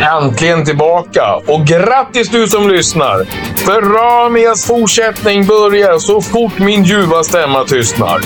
äntligen 0.00 0.64
tillbaka. 0.64 1.34
Och 1.46 1.66
grattis 1.66 2.28
du 2.28 2.46
som 2.46 2.68
lyssnar! 2.68 3.24
För 3.56 3.82
Ramias 3.82 4.66
fortsättning 4.66 5.46
börjar 5.46 5.98
så 5.98 6.22
fort 6.22 6.58
min 6.58 6.84
ljuva 6.84 7.24
stämma 7.24 7.64
tystnar. 7.64 8.20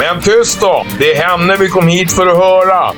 Men 0.00 0.22
tyst 0.22 0.60
då! 0.60 0.86
Det 0.98 1.14
är 1.14 1.28
henne 1.28 1.56
vi 1.56 1.68
kom 1.68 1.88
hit 1.88 2.12
för 2.12 2.26
att 2.26 2.36
höra. 2.36 2.92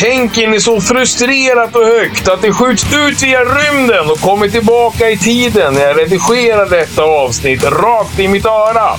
Tänker 0.00 0.48
ni 0.48 0.60
så 0.60 0.80
frustrerat 0.80 1.76
och 1.76 1.84
högt 1.84 2.28
att 2.28 2.42
det 2.42 2.52
skjuts 2.52 2.94
ut 2.94 3.22
via 3.22 3.40
rymden 3.40 4.10
och 4.10 4.20
kommer 4.20 4.48
tillbaka 4.48 5.10
i 5.10 5.18
tiden 5.18 5.74
när 5.74 5.80
jag 5.80 5.98
redigerar 5.98 6.70
detta 6.70 7.02
avsnitt 7.02 7.64
rakt 7.64 8.18
i 8.18 8.28
mitt 8.28 8.46
öra? 8.46 8.90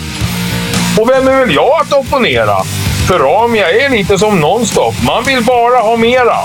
Och 1.00 1.10
vem 1.10 1.28
är 1.28 1.40
väl 1.40 1.56
jag 1.56 1.82
att 1.82 1.94
opponera? 1.94 2.64
För 3.08 3.20
Ramia 3.20 3.72
är 3.72 3.90
lite 3.90 4.18
som 4.18 4.40
nonstop. 4.40 4.96
Man 5.08 5.24
vill 5.24 5.44
bara 5.44 5.80
ha 5.80 5.98
mera. 5.98 6.38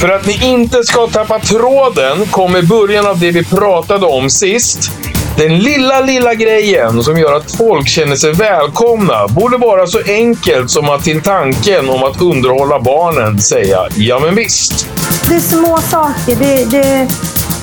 För 0.00 0.08
att 0.08 0.26
ni 0.26 0.38
inte 0.42 0.84
ska 0.84 1.06
tappa 1.06 1.38
tråden 1.38 2.26
kommer 2.30 2.62
början 2.62 3.06
av 3.06 3.18
det 3.18 3.30
vi 3.30 3.44
pratade 3.44 4.06
om 4.06 4.30
sist. 4.30 4.90
Den 5.36 5.58
lilla, 5.58 6.00
lilla 6.00 6.34
grejen 6.34 7.02
som 7.02 7.18
gör 7.18 7.32
att 7.32 7.56
folk 7.56 7.88
känner 7.88 8.16
sig 8.16 8.32
välkomna 8.32 9.28
borde 9.28 9.56
vara 9.56 9.86
så 9.86 9.98
enkelt 10.06 10.70
som 10.70 10.88
att 10.88 11.04
till 11.04 11.22
tanken 11.22 11.88
om 11.88 12.02
att 12.02 12.22
underhålla 12.22 12.80
barnen 12.80 13.40
säga 13.40 13.78
ja 13.96 14.18
men 14.18 14.34
visst. 14.34 14.86
Det 15.28 15.34
är 15.34 15.40
små 15.40 15.76
saker. 15.76 16.36
Det, 16.36 16.64
det, 16.70 17.08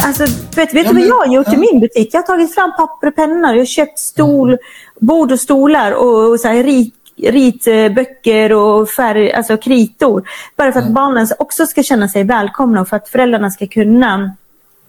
alltså, 0.03 0.23
vet 0.55 0.73
vet 0.73 0.87
du 0.87 0.93
vad 0.93 1.03
jag 1.03 1.15
har 1.15 1.33
gjort 1.33 1.53
i 1.53 1.57
min 1.57 1.79
butik? 1.79 2.09
Jag 2.11 2.19
har 2.19 2.27
tagit 2.27 2.55
fram 2.55 2.71
papper 2.77 3.07
och 3.07 3.15
pennor. 3.15 3.51
Jag 3.51 3.57
har 3.57 3.65
köpt 3.65 3.99
stol, 3.99 4.57
bord 4.99 5.31
och 5.31 5.39
stolar 5.39 5.91
och, 5.91 6.31
och 6.31 6.39
så 6.39 6.47
här, 6.47 6.63
rit, 6.63 6.93
ritböcker 7.17 8.53
och 8.53 8.89
färg, 8.89 9.33
alltså 9.33 9.57
kritor. 9.57 10.23
Bara 10.55 10.71
för 10.71 10.79
att 10.79 10.89
barnen 10.89 11.27
också 11.39 11.65
ska 11.65 11.83
känna 11.83 12.07
sig 12.07 12.23
välkomna 12.23 12.81
och 12.81 12.87
för 12.87 12.97
att 12.97 13.09
föräldrarna 13.09 13.51
ska 13.51 13.67
kunna 13.67 14.31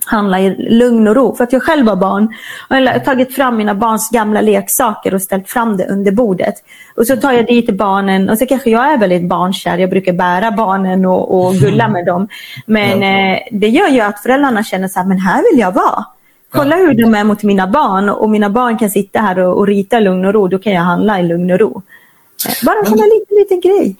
handla 0.06 0.40
i 0.40 0.68
lugn 0.70 1.08
och 1.08 1.14
ro. 1.14 1.34
För 1.36 1.44
att 1.44 1.52
jag 1.52 1.62
själv 1.62 1.88
har 1.88 1.96
barn. 1.96 2.34
Och 2.70 2.76
jag 2.76 2.92
har 2.92 2.98
tagit 2.98 3.34
fram 3.34 3.56
mina 3.56 3.74
barns 3.74 4.10
gamla 4.10 4.40
leksaker 4.40 5.14
och 5.14 5.22
ställt 5.22 5.48
fram 5.48 5.76
det 5.76 5.86
under 5.86 6.12
bordet. 6.12 6.54
Och 6.96 7.06
så 7.06 7.16
tar 7.16 7.32
jag 7.32 7.46
dit 7.46 7.70
barnen 7.70 8.30
och 8.30 8.38
så 8.38 8.46
kanske 8.46 8.70
jag 8.70 8.92
är 8.92 8.98
väldigt 8.98 9.28
barnkär. 9.28 9.78
Jag 9.78 9.90
brukar 9.90 10.12
bära 10.12 10.50
barnen 10.50 11.06
och, 11.06 11.46
och 11.46 11.54
gulla 11.54 11.88
med 11.88 12.06
dem. 12.06 12.28
Men 12.66 13.02
eh, 13.02 13.38
det 13.50 13.68
gör 13.68 13.88
ju 13.88 14.00
att 14.00 14.22
föräldrarna 14.22 14.64
känner 14.64 14.88
så 14.88 14.98
här, 14.98 15.06
men 15.06 15.18
här 15.18 15.52
vill 15.52 15.60
jag 15.60 15.72
vara. 15.72 16.04
Kolla 16.50 16.76
hur 16.76 16.94
de 16.94 17.14
är 17.14 17.24
mot 17.24 17.42
mina 17.42 17.66
barn 17.66 18.08
och 18.08 18.30
mina 18.30 18.50
barn 18.50 18.78
kan 18.78 18.90
sitta 18.90 19.20
här 19.20 19.38
och, 19.38 19.58
och 19.58 19.66
rita 19.66 20.00
lugn 20.00 20.24
och 20.24 20.34
ro. 20.34 20.48
Då 20.48 20.58
kan 20.58 20.72
jag 20.72 20.82
handla 20.82 21.20
i 21.20 21.22
lugn 21.22 21.50
och 21.50 21.58
ro. 21.58 21.82
Bara 22.62 22.78
en 22.78 22.86
sån 22.86 22.98
här 22.98 23.20
liten, 23.20 23.36
liten 23.36 23.60
grej. 23.60 23.96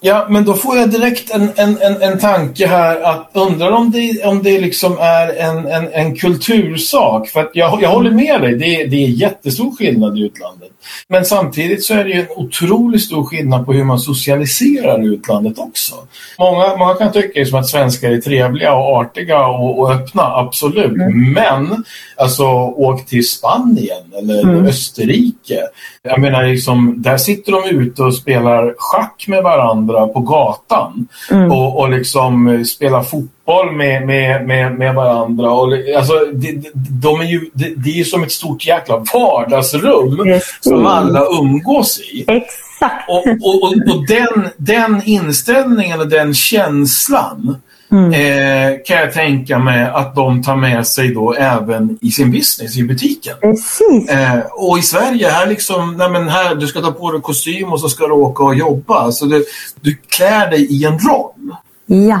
Ja, 0.00 0.26
men 0.30 0.44
då 0.44 0.54
får 0.54 0.76
jag 0.76 0.90
direkt 0.90 1.30
en, 1.30 1.48
en, 1.56 1.78
en, 1.80 2.02
en 2.02 2.18
tanke 2.18 2.66
här 2.66 3.00
att 3.00 3.30
undrar 3.32 3.70
om 3.70 3.90
det, 3.90 4.24
om 4.24 4.42
det 4.42 4.60
liksom 4.60 4.96
är 5.00 5.36
en, 5.36 5.66
en, 5.66 5.88
en 5.92 6.16
kultursak. 6.16 7.28
För 7.28 7.40
att 7.40 7.50
jag, 7.52 7.82
jag 7.82 7.88
håller 7.88 8.10
med 8.10 8.40
dig, 8.40 8.54
det 8.54 8.84
det 8.84 9.04
är 9.04 9.08
jättestor 9.08 9.76
skillnad 9.76 10.18
i 10.18 10.20
utlandet. 10.20 10.70
Men 11.08 11.24
samtidigt 11.24 11.84
så 11.84 11.94
är 11.94 12.04
det 12.04 12.10
ju 12.10 12.20
en 12.20 12.26
otroligt 12.36 13.02
stor 13.02 13.24
skillnad 13.24 13.66
på 13.66 13.72
hur 13.72 13.84
man 13.84 13.98
socialiserar 13.98 15.02
i 15.02 15.06
utlandet 15.06 15.58
också. 15.58 15.94
Många, 16.38 16.76
många 16.76 16.94
kan 16.94 17.12
tycka 17.12 17.40
liksom 17.40 17.58
att 17.58 17.68
svenskar 17.68 18.10
är 18.10 18.20
trevliga 18.20 18.74
och 18.74 18.96
artiga 18.96 19.46
och, 19.46 19.78
och 19.78 19.92
öppna, 19.92 20.22
absolut. 20.22 20.96
Men 21.34 21.84
alltså 22.16 22.44
åk 22.76 23.06
till 23.06 23.28
Spanien 23.28 24.12
eller 24.18 24.66
Österrike. 24.66 25.60
Jag 26.02 26.20
menar, 26.20 26.46
liksom, 26.46 26.94
där 27.02 27.18
sitter 27.18 27.52
de 27.52 27.68
ute 27.68 28.02
och 28.02 28.14
spelar 28.14 28.74
schack 28.78 29.24
med 29.28 29.42
varandra 29.42 30.06
på 30.06 30.20
gatan 30.20 31.08
och, 31.50 31.78
och 31.80 31.90
liksom 31.90 32.64
spelar 32.64 33.02
fotboll 33.02 33.37
med, 33.76 34.06
med, 34.06 34.46
med, 34.46 34.78
med 34.78 34.94
varandra. 34.94 35.50
Och, 35.50 35.72
alltså, 35.96 36.12
de, 36.32 36.52
de, 36.52 36.70
de 36.74 37.20
är 37.20 37.24
ju, 37.24 37.50
det 37.52 37.74
det 37.76 37.90
är 37.90 37.94
ju 37.94 38.04
som 38.04 38.22
ett 38.22 38.32
stort 38.32 38.66
jäkla 38.66 39.04
vardagsrum 39.14 40.16
Precis. 40.16 40.58
som 40.60 40.86
alla 40.86 41.24
umgås 41.40 42.00
i. 42.00 42.24
Exakt. 42.26 43.08
Och, 43.08 43.26
och, 43.26 43.62
och, 43.62 43.94
och 43.94 44.06
den, 44.08 44.48
den 44.56 45.02
inställningen 45.04 46.00
och 46.00 46.08
den 46.08 46.34
känslan 46.34 47.56
eh, 47.92 48.76
kan 48.86 48.96
jag 48.96 49.12
tänka 49.12 49.58
mig 49.58 49.84
att 49.84 50.14
de 50.14 50.42
tar 50.42 50.56
med 50.56 50.86
sig 50.86 51.14
då 51.14 51.34
även 51.34 51.98
i 52.00 52.10
sin 52.10 52.30
business, 52.30 52.76
i 52.76 52.82
butiken. 52.82 53.34
Precis. 53.40 54.10
Eh, 54.10 54.40
och 54.52 54.78
i 54.78 54.82
Sverige, 54.82 55.28
här 55.28 55.46
liksom, 55.46 55.96
nej 55.96 56.10
men 56.10 56.28
här, 56.28 56.54
du 56.54 56.66
ska 56.66 56.80
ta 56.80 56.92
på 56.92 57.12
dig 57.12 57.20
kostym 57.20 57.72
och 57.72 57.80
så 57.80 57.88
ska 57.88 58.06
du 58.06 58.12
åka 58.12 58.44
och 58.44 58.54
jobba. 58.54 58.94
Alltså 58.94 59.26
du, 59.26 59.44
du 59.80 59.96
klär 60.08 60.50
dig 60.50 60.66
i 60.72 60.84
en 60.84 60.98
roll. 60.98 61.56
Ja. 61.86 62.20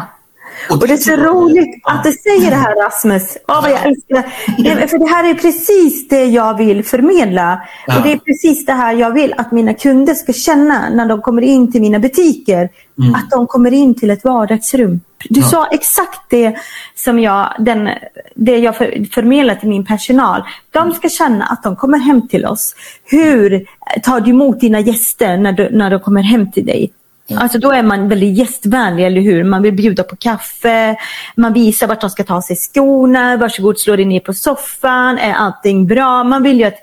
Och 0.70 0.88
det 0.88 0.92
är 0.92 0.96
så 0.96 1.16
roligt 1.16 1.80
att 1.82 2.04
du 2.04 2.12
säger 2.12 2.50
det 2.50 2.56
här 2.56 2.74
Rasmus. 2.74 3.38
Åh, 3.48 3.62
vad 3.62 3.70
jag 3.70 3.86
älskar 3.86 4.32
det. 4.62 4.88
För 4.88 4.98
det 4.98 5.06
här 5.06 5.30
är 5.30 5.34
precis 5.34 6.08
det 6.08 6.24
jag 6.24 6.58
vill 6.58 6.84
förmedla. 6.84 7.62
Och 7.86 8.02
det 8.02 8.12
är 8.12 8.18
precis 8.18 8.66
det 8.66 8.72
här 8.72 8.94
jag 8.94 9.12
vill 9.12 9.34
att 9.36 9.52
mina 9.52 9.74
kunder 9.74 10.14
ska 10.14 10.32
känna 10.32 10.88
när 10.90 11.06
de 11.06 11.22
kommer 11.22 11.42
in 11.42 11.72
till 11.72 11.80
mina 11.80 11.98
butiker. 11.98 12.68
Att 13.14 13.30
de 13.30 13.46
kommer 13.46 13.72
in 13.72 13.94
till 13.94 14.10
ett 14.10 14.24
vardagsrum. 14.24 15.00
Du 15.28 15.42
sa 15.42 15.66
exakt 15.66 16.20
det 16.30 16.56
som 16.94 17.18
jag, 17.18 17.54
den, 17.58 17.90
det 18.34 18.58
jag 18.58 18.76
för, 18.76 19.14
förmedlar 19.14 19.54
till 19.54 19.68
min 19.68 19.84
personal. 19.84 20.42
De 20.70 20.92
ska 20.92 21.08
känna 21.08 21.44
att 21.44 21.62
de 21.62 21.76
kommer 21.76 21.98
hem 21.98 22.28
till 22.28 22.46
oss. 22.46 22.74
Hur 23.04 23.66
tar 24.02 24.20
du 24.20 24.30
emot 24.30 24.60
dina 24.60 24.80
gäster 24.80 25.36
när, 25.36 25.52
du, 25.52 25.70
när 25.70 25.90
de 25.90 26.00
kommer 26.00 26.22
hem 26.22 26.52
till 26.52 26.66
dig? 26.66 26.92
Alltså 27.36 27.58
då 27.58 27.72
är 27.72 27.82
man 27.82 28.08
väldigt 28.08 28.38
gästvänlig, 28.38 29.06
eller 29.06 29.20
hur? 29.20 29.44
Man 29.44 29.62
vill 29.62 29.74
bjuda 29.74 30.02
på 30.02 30.16
kaffe, 30.16 30.96
man 31.34 31.52
visar 31.52 31.86
vart 31.86 32.00
de 32.00 32.10
ska 32.10 32.24
ta 32.24 32.42
sig 32.42 32.56
skorna, 32.56 33.36
varsågod 33.36 33.78
slå 33.78 33.96
dig 33.96 34.04
ner 34.04 34.20
på 34.20 34.32
soffan, 34.32 35.18
är 35.18 35.32
allting 35.32 35.86
bra? 35.86 36.24
Man 36.24 36.42
vill 36.42 36.58
ju 36.58 36.64
att, 36.64 36.78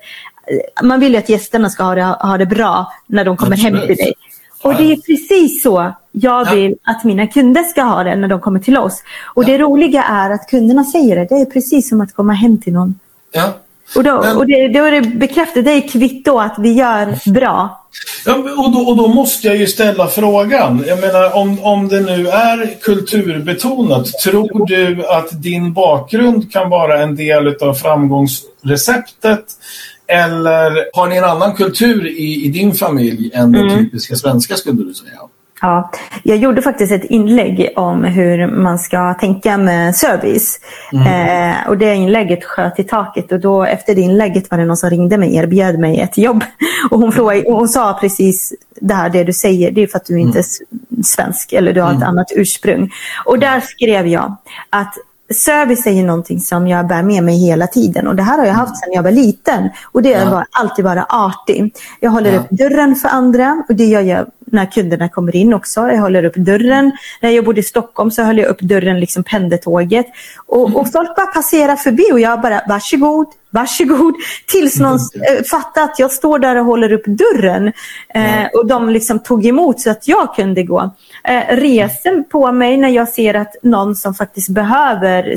man 0.83 0.99
vill 0.99 1.15
att 1.15 1.29
gästerna 1.29 1.69
ska 1.69 1.83
ha 1.83 1.95
det, 1.95 2.03
ha 2.03 2.37
det 2.37 2.45
bra 2.45 2.93
när 3.07 3.25
de 3.25 3.37
kommer 3.37 3.57
hem 3.57 3.75
Absolut. 3.75 3.97
till 3.97 4.05
dig. 4.05 4.13
Och 4.63 4.75
det 4.75 4.91
är 4.91 4.95
precis 4.95 5.63
så 5.63 5.93
jag 6.11 6.51
vill 6.51 6.75
att 6.83 7.03
mina 7.03 7.27
kunder 7.27 7.63
ska 7.63 7.81
ha 7.81 8.03
det 8.03 8.15
när 8.15 8.27
de 8.27 8.41
kommer 8.41 8.59
till 8.59 8.77
oss. 8.77 9.03
Och 9.23 9.45
det 9.45 9.57
roliga 9.57 10.03
är 10.03 10.29
att 10.29 10.49
kunderna 10.49 10.83
säger 10.83 11.15
det, 11.15 11.25
det 11.25 11.35
är 11.35 11.45
precis 11.45 11.89
som 11.89 12.01
att 12.01 12.13
komma 12.13 12.33
hem 12.33 12.57
till 12.57 12.73
någon. 12.73 12.99
Ja. 13.31 13.53
Och 13.95 14.03
då, 14.03 14.21
Men- 14.21 14.37
och 14.37 14.47
det, 14.47 14.67
då 14.67 14.83
är 14.83 14.91
det 14.91 15.01
bekräftat, 15.01 15.65
det 15.65 15.71
är 15.71 15.87
kvitto 15.87 16.39
att 16.39 16.55
vi 16.59 16.73
gör 16.73 17.29
bra. 17.31 17.81
Ja, 18.25 18.33
och, 18.35 18.71
då, 18.71 18.79
och 18.79 18.97
då 18.97 19.07
måste 19.07 19.47
jag 19.47 19.57
ju 19.57 19.67
ställa 19.67 20.07
frågan. 20.07 20.83
Jag 20.87 20.99
menar, 20.99 21.35
om, 21.35 21.59
om 21.63 21.87
det 21.87 21.99
nu 21.99 22.27
är 22.27 22.81
kulturbetonat, 22.81 24.05
tror 24.05 24.65
du 24.67 25.07
att 25.07 25.43
din 25.43 25.73
bakgrund 25.73 26.51
kan 26.51 26.69
vara 26.69 27.03
en 27.03 27.15
del 27.15 27.55
av 27.61 27.73
framgångsreceptet? 27.73 29.45
Eller 30.07 30.95
har 30.97 31.07
ni 31.07 31.15
en 31.17 31.23
annan 31.23 31.53
kultur 31.55 32.07
i, 32.07 32.45
i 32.45 32.49
din 32.49 32.73
familj 32.73 33.31
än 33.33 33.51
den 33.51 33.69
typiska 33.69 34.15
svenska, 34.15 34.55
skulle 34.55 34.83
du 34.83 34.93
säga? 34.93 35.19
Ja, 35.61 35.91
jag 36.23 36.37
gjorde 36.37 36.61
faktiskt 36.61 36.91
ett 36.91 37.03
inlägg 37.03 37.73
om 37.75 38.03
hur 38.03 38.47
man 38.47 38.79
ska 38.79 39.13
tänka 39.13 39.57
med 39.57 39.95
service. 39.95 40.59
Eh, 40.93 41.69
och 41.69 41.77
det 41.77 41.95
inlägget 41.95 42.43
sköt 42.43 42.79
i 42.79 42.83
taket 42.83 43.31
och 43.31 43.39
då 43.39 43.63
efter 43.63 43.95
det 43.95 44.01
inlägget 44.01 44.51
var 44.51 44.57
det 44.57 44.65
någon 44.65 44.77
som 44.77 44.89
ringde 44.89 45.17
mig 45.17 45.29
och 45.29 45.35
erbjöd 45.35 45.79
mig 45.79 45.99
ett 45.99 46.17
jobb. 46.17 46.43
Och 46.91 46.99
hon, 46.99 47.11
frågade, 47.11 47.43
och 47.43 47.57
hon 47.57 47.67
sa 47.67 47.97
precis 48.01 48.53
det 48.81 48.93
här 48.93 49.09
det 49.09 49.23
du 49.23 49.33
säger, 49.33 49.71
det 49.71 49.83
är 49.83 49.87
för 49.87 49.97
att 49.97 50.05
du 50.05 50.19
inte 50.19 50.39
är 50.39 50.45
svensk 51.03 51.53
eller 51.53 51.73
du 51.73 51.81
har 51.81 51.93
ett 51.93 52.03
annat 52.03 52.27
ursprung. 52.35 52.89
Och 53.25 53.39
där 53.39 53.59
skrev 53.59 54.07
jag 54.07 54.35
att 54.69 54.93
Service 55.33 55.87
är 55.87 55.91
ju 55.91 56.03
någonting 56.03 56.39
som 56.39 56.67
jag 56.67 56.87
bär 56.87 57.03
med 57.03 57.23
mig 57.23 57.37
hela 57.37 57.67
tiden 57.67 58.07
och 58.07 58.15
det 58.15 58.23
här 58.23 58.37
har 58.37 58.45
jag 58.45 58.53
haft 58.53 58.77
sedan 58.77 58.93
jag 58.93 59.03
var 59.03 59.11
liten. 59.11 59.69
Och 59.91 60.01
det 60.01 60.13
är 60.13 60.25
att 60.25 60.47
alltid 60.51 60.85
vara 60.85 61.03
artig. 61.03 61.75
Jag 61.99 62.11
håller 62.11 62.39
upp 62.39 62.49
dörren 62.49 62.95
för 62.95 63.09
andra 63.09 63.63
och 63.69 63.75
det 63.75 63.85
gör 63.85 64.01
jag 64.01 64.27
när 64.45 64.71
kunderna 64.71 65.09
kommer 65.09 65.35
in 65.35 65.53
också. 65.53 65.79
Jag 65.79 65.97
håller 65.97 66.25
upp 66.25 66.35
dörren. 66.35 66.91
När 67.21 67.29
jag 67.29 67.45
bodde 67.45 67.59
i 67.59 67.63
Stockholm 67.63 68.11
så 68.11 68.23
höll 68.23 68.37
jag 68.37 68.47
upp 68.47 68.61
dörren, 68.61 68.99
liksom 68.99 69.23
pendeltåget. 69.23 70.05
Och, 70.45 70.75
och 70.75 70.91
folk 70.91 71.15
bara 71.15 71.25
passerar 71.25 71.75
förbi 71.75 72.03
och 72.11 72.19
jag 72.19 72.41
bara 72.41 72.61
varsågod, 72.67 73.27
varsågod. 73.49 74.13
Tills 74.47 74.79
någon 74.79 74.99
eh, 75.29 75.43
fattar 75.43 75.83
att 75.83 75.99
jag 75.99 76.11
står 76.11 76.39
där 76.39 76.55
och 76.55 76.65
håller 76.65 76.93
upp 76.93 77.05
dörren. 77.05 77.73
Eh, 78.13 78.45
och 78.53 78.67
de 78.67 78.89
liksom 78.89 79.19
tog 79.19 79.45
emot 79.45 79.79
så 79.79 79.89
att 79.89 80.07
jag 80.07 80.35
kunde 80.35 80.63
gå. 80.63 80.91
Eh, 81.23 81.55
reser 81.55 82.21
på 82.21 82.51
mig 82.51 82.77
när 82.77 82.89
jag 82.89 83.09
ser 83.09 83.33
att 83.33 83.55
någon 83.61 83.95
som 83.95 84.13
faktiskt 84.13 84.49
behöver, 84.49 85.35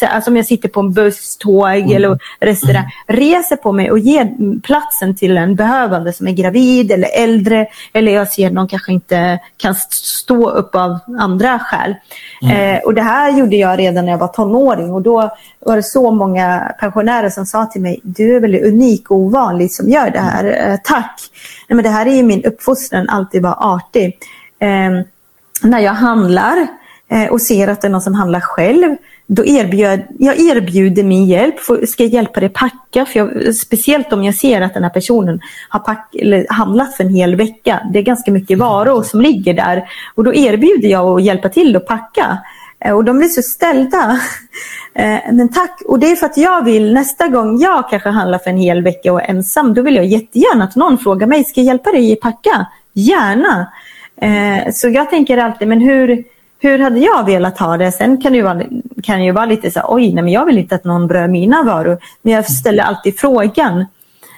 alltså 0.00 0.30
om 0.30 0.36
jag 0.36 0.46
sitter 0.46 0.68
på 0.68 0.80
en 0.80 0.92
buss, 0.92 1.36
tåg 1.36 1.90
eller 1.90 2.18
restaurang, 2.40 2.84
reser 3.06 3.56
på 3.56 3.72
mig 3.72 3.90
och 3.90 3.98
ger 3.98 4.60
platsen 4.60 5.14
till 5.16 5.36
en 5.36 5.54
behövande 5.54 6.12
som 6.12 6.28
är 6.28 6.32
gravid 6.32 6.92
eller 6.92 7.08
äldre 7.14 7.66
eller 7.92 8.12
jag 8.12 8.32
ser 8.32 8.45
någon 8.50 8.68
kanske 8.68 8.92
inte 8.92 9.38
kan 9.56 9.74
stå 9.90 10.50
upp 10.50 10.74
av 10.74 10.98
andra 11.18 11.58
skäl. 11.58 11.94
Eh, 12.52 12.78
och 12.84 12.94
det 12.94 13.02
här 13.02 13.38
gjorde 13.38 13.56
jag 13.56 13.78
redan 13.78 14.04
när 14.04 14.12
jag 14.12 14.18
var 14.18 14.28
tonåring 14.28 14.92
och 14.92 15.02
då 15.02 15.30
var 15.60 15.76
det 15.76 15.82
så 15.82 16.10
många 16.10 16.72
pensionärer 16.80 17.30
som 17.30 17.46
sa 17.46 17.66
till 17.66 17.82
mig, 17.82 18.00
du 18.02 18.36
är 18.36 18.40
väldigt 18.40 18.64
unik 18.64 19.10
och 19.10 19.16
ovanlig 19.16 19.72
som 19.72 19.88
gör 19.88 20.10
det 20.10 20.20
här. 20.20 20.70
Eh, 20.70 20.76
tack! 20.84 21.20
Nej, 21.68 21.76
men 21.76 21.82
det 21.82 21.90
här 21.90 22.06
är 22.06 22.14
ju 22.14 22.22
min 22.22 22.44
uppfostran, 22.44 23.08
alltid 23.08 23.42
vara 23.42 23.54
artig. 23.54 24.18
Eh, 24.58 25.06
när 25.62 25.80
jag 25.80 25.92
handlar 25.92 26.66
eh, 27.10 27.26
och 27.26 27.40
ser 27.40 27.68
att 27.68 27.80
det 27.80 27.88
är 27.88 27.90
någon 27.90 28.00
som 28.00 28.14
handlar 28.14 28.40
själv, 28.40 28.96
då 29.26 29.46
erbjöd 29.46 30.02
jag 30.18 30.38
erbjuder 30.40 31.02
min 31.02 31.26
hjälp. 31.26 31.54
Ska 31.88 32.02
jag 32.02 32.12
hjälpa 32.12 32.40
dig 32.40 32.48
packa? 32.48 33.06
För 33.06 33.18
jag, 33.18 33.54
speciellt 33.54 34.12
om 34.12 34.24
jag 34.24 34.34
ser 34.34 34.60
att 34.60 34.74
den 34.74 34.82
här 34.82 34.90
personen 34.90 35.40
har 35.68 35.80
pack, 35.80 36.14
eller 36.14 36.46
handlat 36.50 36.96
för 36.96 37.04
en 37.04 37.14
hel 37.14 37.36
vecka. 37.36 37.80
Det 37.92 37.98
är 37.98 38.02
ganska 38.02 38.30
mycket 38.30 38.58
varor 38.58 39.02
som 39.02 39.20
ligger 39.20 39.54
där. 39.54 39.88
Och 40.14 40.24
då 40.24 40.34
erbjuder 40.34 40.88
jag 40.88 41.06
att 41.06 41.24
hjälpa 41.24 41.48
till 41.48 41.76
att 41.76 41.86
packa. 41.86 42.38
Eh, 42.84 42.92
och 42.92 43.04
de 43.04 43.18
blir 43.18 43.28
så 43.28 43.42
ställda. 43.42 44.20
Eh, 44.98 45.32
men 45.32 45.48
tack. 45.48 45.82
Och 45.86 45.98
det 45.98 46.10
är 46.10 46.16
för 46.16 46.26
att 46.26 46.36
jag 46.36 46.64
vill 46.64 46.94
nästa 46.94 47.28
gång 47.28 47.60
jag 47.60 47.90
kanske 47.90 48.08
handlar 48.08 48.38
för 48.38 48.50
en 48.50 48.56
hel 48.56 48.82
vecka 48.82 49.12
och 49.12 49.22
är 49.22 49.30
ensam, 49.30 49.74
då 49.74 49.82
vill 49.82 49.96
jag 49.96 50.04
jättegärna 50.04 50.64
att 50.64 50.76
någon 50.76 50.98
frågar 50.98 51.26
mig, 51.26 51.44
ska 51.44 51.60
jag 51.60 51.66
hjälpa 51.66 51.92
dig 51.92 52.12
att 52.12 52.20
packa? 52.20 52.66
Gärna. 52.92 53.72
Eh, 54.20 54.72
så 54.72 54.88
jag 54.88 55.10
tänker 55.10 55.38
alltid, 55.38 55.68
men 55.68 55.80
hur, 55.80 56.24
hur 56.58 56.78
hade 56.78 57.00
jag 57.00 57.24
velat 57.24 57.58
ha 57.58 57.76
det? 57.76 57.92
Sen 57.92 58.22
kan 58.22 58.32
det 58.32 58.38
ju 58.38 58.44
vara, 58.44 58.62
kan 59.02 59.24
ju 59.24 59.32
vara 59.32 59.46
lite 59.46 59.70
så 59.70 59.80
här, 59.80 59.86
oj, 59.90 60.12
nej, 60.12 60.24
men 60.24 60.32
jag 60.32 60.44
vill 60.44 60.58
inte 60.58 60.74
att 60.74 60.84
någon 60.84 61.06
berör 61.06 61.28
mina 61.28 61.62
varor. 61.62 61.98
Men 62.22 62.32
jag 62.32 62.50
ställer 62.50 62.82
alltid 62.82 63.18
frågan. 63.18 63.86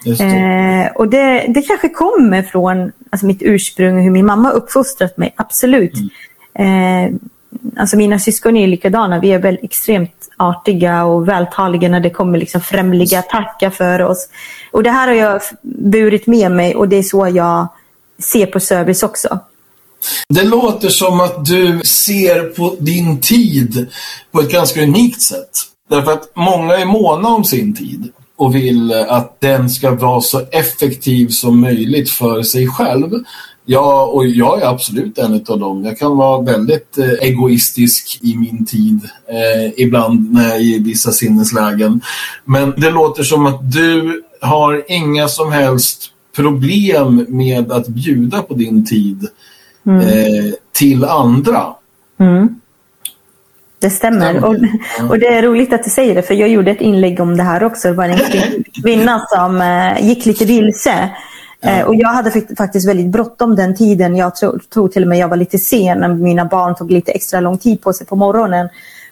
Det. 0.05 0.25
Eh, 0.25 0.97
och 0.97 1.09
det, 1.09 1.44
det 1.49 1.62
kanske 1.62 1.88
kommer 1.88 2.43
från 2.43 2.93
alltså 3.11 3.26
mitt 3.26 3.43
ursprung 3.43 3.97
och 3.97 4.03
hur 4.03 4.11
min 4.11 4.26
mamma 4.26 4.50
uppfostrat 4.50 5.17
mig, 5.17 5.35
absolut. 5.37 5.94
Eh, 6.55 7.15
alltså 7.76 7.97
mina 7.97 8.19
syskon 8.19 8.56
är 8.56 8.67
likadana, 8.67 9.21
vi 9.21 9.32
är 9.32 9.38
väl 9.38 9.59
extremt 9.62 10.29
artiga 10.37 11.05
och 11.05 11.29
vältaliga 11.29 11.88
när 11.88 12.00
det 12.00 12.11
kommer 12.11 12.38
liksom 12.38 12.61
främliga 12.61 13.23
tackar 13.23 13.71
för 13.71 14.03
oss. 14.03 14.29
Och 14.71 14.82
det 14.82 14.91
här 14.91 15.09
har 15.09 15.14
jag 15.14 15.41
burit 15.62 16.26
med 16.26 16.50
mig 16.50 16.75
och 16.75 16.88
det 16.88 16.97
är 16.97 17.03
så 17.03 17.29
jag 17.29 17.69
ser 18.19 18.47
på 18.47 18.61
service 18.61 19.03
också. 19.03 19.38
Det 20.29 20.43
låter 20.43 20.89
som 20.89 21.21
att 21.21 21.45
du 21.45 21.81
ser 21.85 22.43
på 22.43 22.77
din 22.81 23.21
tid 23.21 23.87
på 24.33 24.41
ett 24.41 24.53
ganska 24.53 24.83
unikt 24.83 25.23
sätt. 25.23 25.50
Därför 25.91 26.12
att 26.12 26.31
många 26.37 26.77
är 26.77 26.87
måna 26.87 27.29
om 27.29 27.45
sin 27.45 27.75
tid 27.75 28.12
och 28.37 28.55
vill 28.55 28.93
att 28.93 29.41
den 29.41 29.71
ska 29.71 29.91
vara 29.91 30.21
så 30.21 30.41
effektiv 30.53 31.29
som 31.29 31.61
möjligt 31.61 32.11
för 32.11 32.43
sig 32.43 32.69
själv. 32.69 33.11
Ja, 33.71 34.05
och 34.05 34.27
jag 34.27 34.62
är 34.62 34.67
absolut 34.67 35.19
en 35.19 35.45
av 35.49 35.59
dem. 35.59 35.85
Jag 35.85 35.99
kan 35.99 36.17
vara 36.17 36.43
väldigt 36.43 36.99
eh, 36.99 37.12
egoistisk 37.21 38.19
i 38.23 38.37
min 38.37 38.67
tid, 38.67 39.00
eh, 39.29 39.73
ibland 39.77 40.33
när 40.33 40.49
jag 40.49 40.56
är 40.56 40.61
i 40.61 40.79
vissa 40.79 41.12
sinneslägen. 41.12 42.00
Men 42.45 42.75
det 42.77 42.91
låter 42.91 43.23
som 43.23 43.47
att 43.47 43.73
du 43.73 44.23
har 44.41 44.85
inga 44.89 45.29
som 45.29 45.53
helst 45.53 46.11
problem 46.37 47.27
med 47.29 47.73
att 47.73 47.89
bjuda 47.89 48.43
på 48.43 48.55
din 48.55 48.87
tid 48.87 49.29
eh, 49.86 50.52
till 50.72 51.04
andra. 51.04 51.62
Det 53.80 53.90
stämmer. 53.90 54.44
Och, 54.44 54.54
och 55.10 55.19
det 55.19 55.26
är 55.26 55.42
roligt 55.42 55.72
att 55.72 55.84
du 55.84 55.90
säger 55.90 56.14
det, 56.14 56.22
för 56.22 56.34
jag 56.34 56.48
gjorde 56.48 56.70
ett 56.70 56.80
inlägg 56.80 57.20
om 57.20 57.36
det 57.36 57.42
här 57.42 57.64
också. 57.64 57.88
Det 57.88 57.94
var 57.94 58.04
en 58.04 58.19
kvinna 58.82 59.26
som 59.28 59.60
eh, 59.60 60.06
gick 60.08 60.26
lite 60.26 60.44
vilse. 60.44 61.10
Eh, 61.60 61.80
och 61.86 61.94
jag 61.94 62.08
hade 62.08 62.30
fakt- 62.30 62.56
faktiskt 62.56 62.88
väldigt 62.88 63.06
bråttom 63.06 63.56
den 63.56 63.76
tiden. 63.76 64.16
Jag 64.16 64.36
tror, 64.36 64.60
tror 64.72 64.88
till 64.88 65.02
och 65.02 65.08
med 65.08 65.19
jag 65.19 65.28
var 65.28 65.36
lite 65.36 65.58
sen 65.58 65.98
när 65.98 66.08
mina 66.08 66.44
barn 66.44 66.75
tog 66.75 66.90
lite 66.90 67.12
extra 67.12 67.40
lång 67.40 67.58
tid 67.58 67.80
på 67.82 67.92
sig 67.92 68.06
på 68.06 68.16
morgonen. 68.16 68.69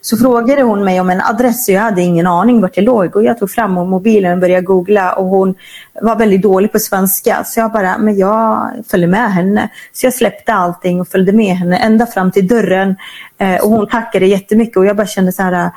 Så 0.07 0.17
frågade 0.17 0.63
hon 0.63 0.85
mig 0.85 1.01
om 1.01 1.11
en 1.11 1.21
adress 1.21 1.69
och 1.69 1.75
jag 1.75 1.81
hade 1.81 2.03
ingen 2.03 2.27
aning 2.27 2.61
vart 2.61 2.75
det 2.75 2.81
låg. 2.81 3.17
Och 3.17 3.25
jag 3.25 3.39
tog 3.39 3.51
fram 3.51 3.73
mobilen 3.73 4.33
och 4.33 4.39
började 4.39 4.63
googla 4.63 5.13
och 5.13 5.27
hon 5.27 5.55
var 6.03 6.17
väldigt 6.17 6.43
dålig 6.43 6.73
på 6.73 6.79
svenska. 6.79 7.45
Så 7.45 7.61
jag 7.61 7.73
bara, 7.73 7.99
men 7.99 8.19
jag 8.19 8.71
följer 8.91 9.09
med 9.09 9.33
henne. 9.33 9.69
Så 9.93 10.07
jag 10.07 10.15
släppte 10.15 10.55
allting 10.55 11.01
och 11.01 11.09
följde 11.09 11.33
med 11.33 11.57
henne 11.57 11.77
ända 11.77 12.07
fram 12.07 12.33
till 12.33 12.49
dörren. 12.49 12.97
Eh, 13.39 13.65
och 13.65 13.71
hon 13.71 13.87
tackade 13.89 14.27
jättemycket 14.27 14.77
och 14.77 14.87
jag 14.87 14.97
bara 14.97 15.07
kände 15.07 15.33
så 15.33 15.43
här, 15.43 15.71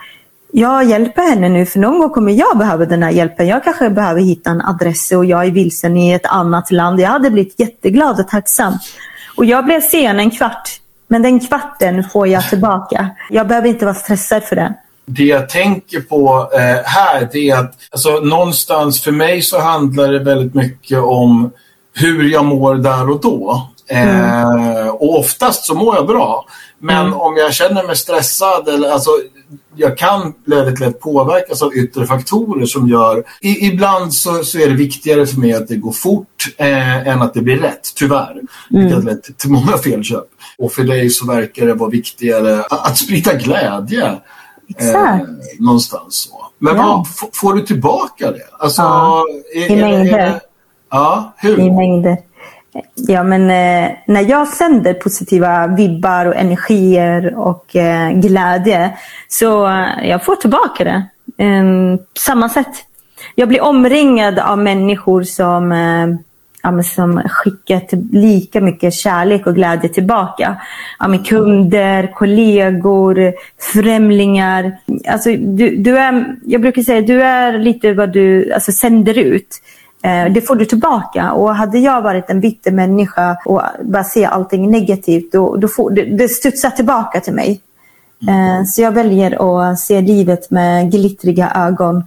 jag 0.51 0.83
hjälper 0.83 1.21
henne 1.21 1.49
nu 1.49 1.65
för 1.65 1.79
någon 1.79 1.99
gång 1.99 2.09
kommer 2.09 2.31
jag 2.31 2.57
behöva 2.57 2.85
den 2.85 3.03
här 3.03 3.11
hjälpen. 3.11 3.47
Jag 3.47 3.63
kanske 3.63 3.89
behöver 3.89 4.21
hitta 4.21 4.49
en 4.49 4.61
adress 4.61 5.11
och 5.11 5.25
jag 5.25 5.45
är 5.45 5.51
vilsen 5.51 5.97
i 5.97 6.11
ett 6.11 6.25
annat 6.25 6.71
land. 6.71 6.99
Jag 6.99 7.07
hade 7.07 7.29
blivit 7.29 7.59
jätteglad 7.59 8.19
och 8.19 8.27
tacksam. 8.27 8.73
Och 9.37 9.45
jag 9.45 9.65
blev 9.65 9.81
sen 9.81 10.19
en 10.19 10.31
kvart. 10.31 10.79
Men 11.11 11.21
den 11.21 11.39
kvarten 11.39 12.03
får 12.03 12.27
jag 12.27 12.49
tillbaka. 12.49 13.09
Jag 13.29 13.47
behöver 13.47 13.67
inte 13.67 13.85
vara 13.85 13.95
stressad 13.95 14.43
för 14.43 14.55
det. 14.55 14.73
Det 15.05 15.23
jag 15.23 15.49
tänker 15.49 16.01
på 16.01 16.49
eh, 16.53 16.85
här 16.85 17.29
det 17.31 17.49
är 17.49 17.57
att 17.57 17.73
alltså, 17.91 18.09
någonstans 18.09 19.01
för 19.01 19.11
mig 19.11 19.41
så 19.41 19.59
handlar 19.59 20.11
det 20.11 20.19
väldigt 20.19 20.53
mycket 20.53 20.99
om 20.99 21.51
hur 21.93 22.31
jag 22.31 22.45
mår 22.45 22.75
där 22.75 23.09
och 23.09 23.21
då. 23.21 23.67
Eh, 23.87 24.87
och 24.87 25.19
oftast 25.19 25.65
så 25.65 25.75
mår 25.75 25.95
jag 25.95 26.07
bra. 26.07 26.45
Men 26.81 27.13
om 27.13 27.37
jag 27.37 27.53
känner 27.53 27.83
mig 27.83 27.95
stressad 27.95 28.67
eller 28.67 28.89
alltså 28.91 29.09
jag 29.75 29.97
kan 29.97 30.33
väldigt 30.45 30.79
lätt 30.79 30.99
påverkas 30.99 31.61
av 31.61 31.73
yttre 31.75 32.07
faktorer 32.07 32.65
som 32.65 32.87
gör... 32.87 33.23
I, 33.41 33.65
ibland 33.67 34.13
så, 34.13 34.43
så 34.43 34.59
är 34.59 34.67
det 34.67 34.73
viktigare 34.75 35.25
för 35.25 35.39
mig 35.39 35.53
att 35.53 35.67
det 35.67 35.75
går 35.75 35.91
fort 35.91 36.47
eh, 36.57 37.07
än 37.07 37.21
att 37.21 37.33
det 37.33 37.41
blir 37.41 37.57
rätt, 37.57 37.91
tyvärr. 37.95 38.41
Vilket 38.69 38.95
har 38.95 39.01
lett 39.03 39.37
till 39.37 39.49
många 39.51 39.77
felköp. 39.77 40.25
Och 40.57 40.71
för 40.71 40.83
dig 40.83 41.09
så 41.09 41.25
verkar 41.27 41.65
det 41.65 41.73
vara 41.73 41.89
viktigare 41.89 42.59
att, 42.59 42.87
att 42.87 42.97
sprida 42.97 43.33
glädje. 43.33 44.17
Exakt. 44.69 45.25
någonstans 45.59 46.15
så. 46.15 46.45
Men 46.59 46.75
Ja. 46.75 46.83
vad, 46.83 47.01
f- 47.07 47.29
får 47.33 47.53
du 47.53 47.61
tillbaka 47.61 48.31
det? 48.31 48.47
Alltså, 48.59 48.81
Ja, 48.81 49.23
i 49.55 49.75
mängder. 49.75 50.03
det- 50.17 50.39
Ja, 50.91 51.33
hur? 51.37 51.59
i 51.59 51.71
mängder. 51.71 52.17
Ja, 52.95 53.23
men 53.23 53.41
eh, 53.41 53.91
när 54.05 54.29
jag 54.29 54.47
sänder 54.47 54.93
positiva 54.93 55.67
vibbar 55.67 56.25
och 56.25 56.35
energier 56.35 57.35
och 57.37 57.75
eh, 57.75 58.11
glädje 58.11 58.97
så 59.27 59.67
eh, 59.67 60.09
jag 60.09 60.25
får 60.25 60.35
tillbaka 60.35 60.83
det. 60.83 61.03
Eh, 61.43 61.63
samma 62.19 62.49
sätt. 62.49 62.85
Jag 63.35 63.47
blir 63.47 63.61
omringad 63.61 64.39
av 64.39 64.57
människor 64.57 65.23
som, 65.23 65.71
eh, 65.71 66.07
ja, 66.63 66.71
men 66.71 66.83
som 66.83 67.21
skickar 67.29 67.79
till, 67.79 68.07
lika 68.11 68.61
mycket 68.61 68.93
kärlek 68.93 69.47
och 69.47 69.55
glädje 69.55 69.89
tillbaka. 69.89 70.55
Ja, 70.99 71.07
men 71.07 71.23
kunder, 71.23 72.11
kollegor, 72.13 73.33
främlingar. 73.73 74.77
Alltså, 75.07 75.29
du, 75.29 75.75
du 75.75 75.97
är, 75.97 76.35
jag 76.45 76.61
brukar 76.61 76.81
säga 76.81 77.01
du 77.01 77.23
är 77.23 77.59
lite 77.59 77.93
vad 77.93 78.13
du 78.13 78.53
alltså, 78.53 78.71
sänder 78.71 79.17
ut. 79.17 79.61
Eh, 80.03 80.33
Det 80.33 80.41
får 80.41 80.55
du 80.55 80.65
tillbaka. 80.65 81.31
Och 81.31 81.55
hade 81.55 81.79
jag 81.79 82.01
varit 82.01 82.29
en 82.29 82.39
bitter 82.39 82.71
människa 82.71 83.37
och 83.45 83.61
bara 83.83 84.03
se 84.03 84.25
allting 84.25 84.71
negativt, 84.71 85.31
då, 85.31 85.55
då 85.55 85.67
får, 85.67 85.91
det, 85.91 86.03
det 86.05 86.29
studsar 86.29 86.69
tillbaka 86.69 87.19
till 87.19 87.33
mig. 87.33 87.61
Eh, 88.29 88.63
Så 88.65 88.81
jag 88.81 88.91
väljer 88.91 89.31
att 89.71 89.79
se 89.79 90.01
livet 90.01 90.51
med 90.51 90.91
glittriga 90.91 91.51
ögon. 91.55 92.03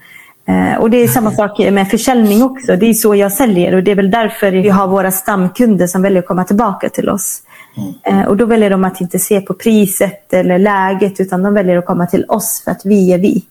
Eh, 0.49 0.81
Och 0.81 0.91
det 0.91 0.97
är 0.97 1.09
samma 1.09 1.31
sak 1.31 1.59
med 1.59 1.89
försäljning 1.91 2.43
också. 2.43 2.77
Det 2.77 2.87
är 2.87 2.95
så 2.95 3.15
jag 3.15 3.33
säljer 3.33 3.75
och 3.75 3.83
det 3.83 3.91
är 3.91 3.95
väl 3.97 4.11
därför 4.11 4.51
vi 4.53 4.69
har 4.69 4.87
våra 4.89 5.11
stamkunder 5.11 5.87
som 5.87 6.03
väljer 6.03 6.19
att 6.23 6.29
komma 6.29 6.45
tillbaka 6.45 6.89
till 6.89 7.09
oss. 7.09 7.39
Eh, 8.05 8.23
Och 8.23 8.37
då 8.37 8.45
väljer 8.47 8.71
de 8.71 8.85
att 8.85 9.01
inte 9.01 9.19
se 9.19 9.41
på 9.41 9.55
priset 9.55 10.33
eller 10.33 10.59
läget 10.59 11.21
utan 11.21 11.43
de 11.43 11.55
väljer 11.55 11.79
att 11.79 11.87
komma 11.87 12.07
till 12.07 12.25
oss 12.29 12.63
för 12.65 12.71
att 12.71 12.81
vi 12.85 13.13
är 13.13 13.19
vi. 13.19 13.45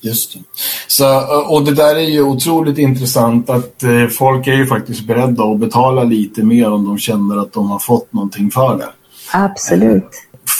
Just 0.00 0.34
det. 0.34 0.40
Så, 0.86 1.20
och 1.48 1.64
det 1.64 1.74
där 1.74 1.96
är 1.96 2.10
ju 2.10 2.22
otroligt 2.22 2.78
intressant 2.78 3.50
att 3.50 3.82
eh, 3.82 4.06
folk 4.06 4.46
är 4.46 4.54
ju 4.54 4.66
faktiskt 4.66 5.06
beredda 5.06 5.44
att 5.44 5.58
betala 5.58 6.04
lite 6.04 6.42
mer 6.42 6.70
om 6.70 6.84
de 6.84 6.98
känner 6.98 7.36
att 7.36 7.52
de 7.52 7.70
har 7.70 7.78
fått 7.78 8.12
någonting 8.12 8.50
för 8.50 8.78
det. 8.78 8.88
Absolut. 9.32 10.10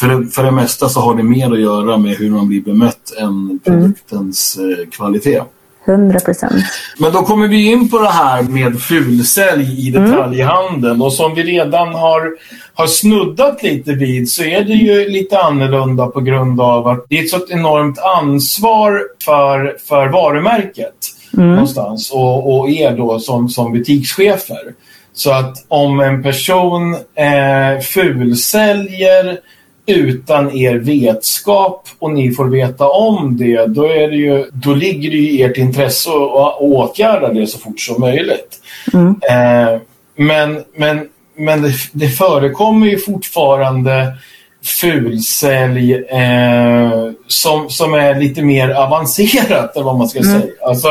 För, 0.00 0.24
för 0.24 0.44
det 0.44 0.50
mesta 0.50 0.88
så 0.88 1.00
har 1.00 1.14
det 1.14 1.22
mer 1.22 1.52
att 1.52 1.60
göra 1.60 1.96
med 1.96 2.16
hur 2.16 2.30
man 2.30 2.48
blir 2.48 2.60
bemött 2.60 3.12
än 3.18 3.60
produktens 3.64 4.58
eh, 4.58 4.88
kvalitet. 4.90 5.42
100 5.88 6.20
procent. 6.20 6.64
Men 6.98 7.12
då 7.12 7.22
kommer 7.22 7.48
vi 7.48 7.72
in 7.72 7.88
på 7.88 7.98
det 7.98 8.08
här 8.08 8.42
med 8.42 8.80
fulsälj 8.80 9.88
i 9.88 9.90
detaljhandeln 9.90 11.02
och 11.02 11.12
som 11.12 11.34
vi 11.34 11.42
redan 11.42 11.94
har, 11.94 12.36
har 12.74 12.86
snuddat 12.86 13.62
lite 13.62 13.92
vid 13.92 14.28
så 14.28 14.42
är 14.42 14.64
det 14.64 14.72
ju 14.72 15.08
lite 15.08 15.38
annorlunda 15.38 16.06
på 16.06 16.20
grund 16.20 16.60
av 16.60 16.88
att 16.88 17.06
det 17.08 17.18
är 17.18 17.22
ett 17.22 17.30
så 17.30 17.40
enormt 17.48 17.98
ansvar 17.98 19.02
för, 19.24 19.76
för 19.88 20.08
varumärket 20.08 20.94
någonstans 21.30 22.10
och, 22.10 22.58
och 22.58 22.70
er 22.70 22.96
då 22.96 23.18
som, 23.18 23.48
som 23.48 23.72
butikschefer. 23.72 24.74
Så 25.12 25.32
att 25.32 25.64
om 25.68 26.00
en 26.00 26.22
person 26.22 26.94
eh, 26.94 27.80
fulsäljer 27.82 29.40
utan 29.88 30.56
er 30.56 30.78
vetskap 30.78 31.88
och 31.98 32.12
ni 32.12 32.32
får 32.32 32.44
veta 32.44 32.88
om 32.88 33.36
det, 33.36 33.66
då, 33.66 33.84
är 33.84 34.08
det 34.08 34.16
ju, 34.16 34.44
då 34.52 34.74
ligger 34.74 35.10
det 35.10 35.16
i 35.16 35.42
ert 35.42 35.56
intresse 35.56 36.10
att, 36.10 36.60
åtgärda 36.60 37.32
det 37.32 37.46
så 37.46 37.58
fort 37.58 37.80
som 37.80 38.00
möjligt. 38.00 38.60
Eh, 39.30 39.80
men 40.16 40.64
men, 40.76 41.08
men 41.36 41.62
det, 41.62 41.72
det 41.92 42.08
förekommer 42.08 42.86
ju 42.86 42.98
fortfarande 42.98 44.14
fulsälj 44.80 45.94
eh, 45.94 47.10
som, 47.28 47.70
som 47.70 47.94
är 47.94 48.20
lite 48.20 48.42
mer 48.42 48.70
avancerat 48.70 49.76
än 49.76 49.84
vad 49.84 49.98
man 49.98 50.08
ska 50.08 50.18
mm. 50.18 50.40
säga. 50.40 50.52
Alltså, 50.66 50.88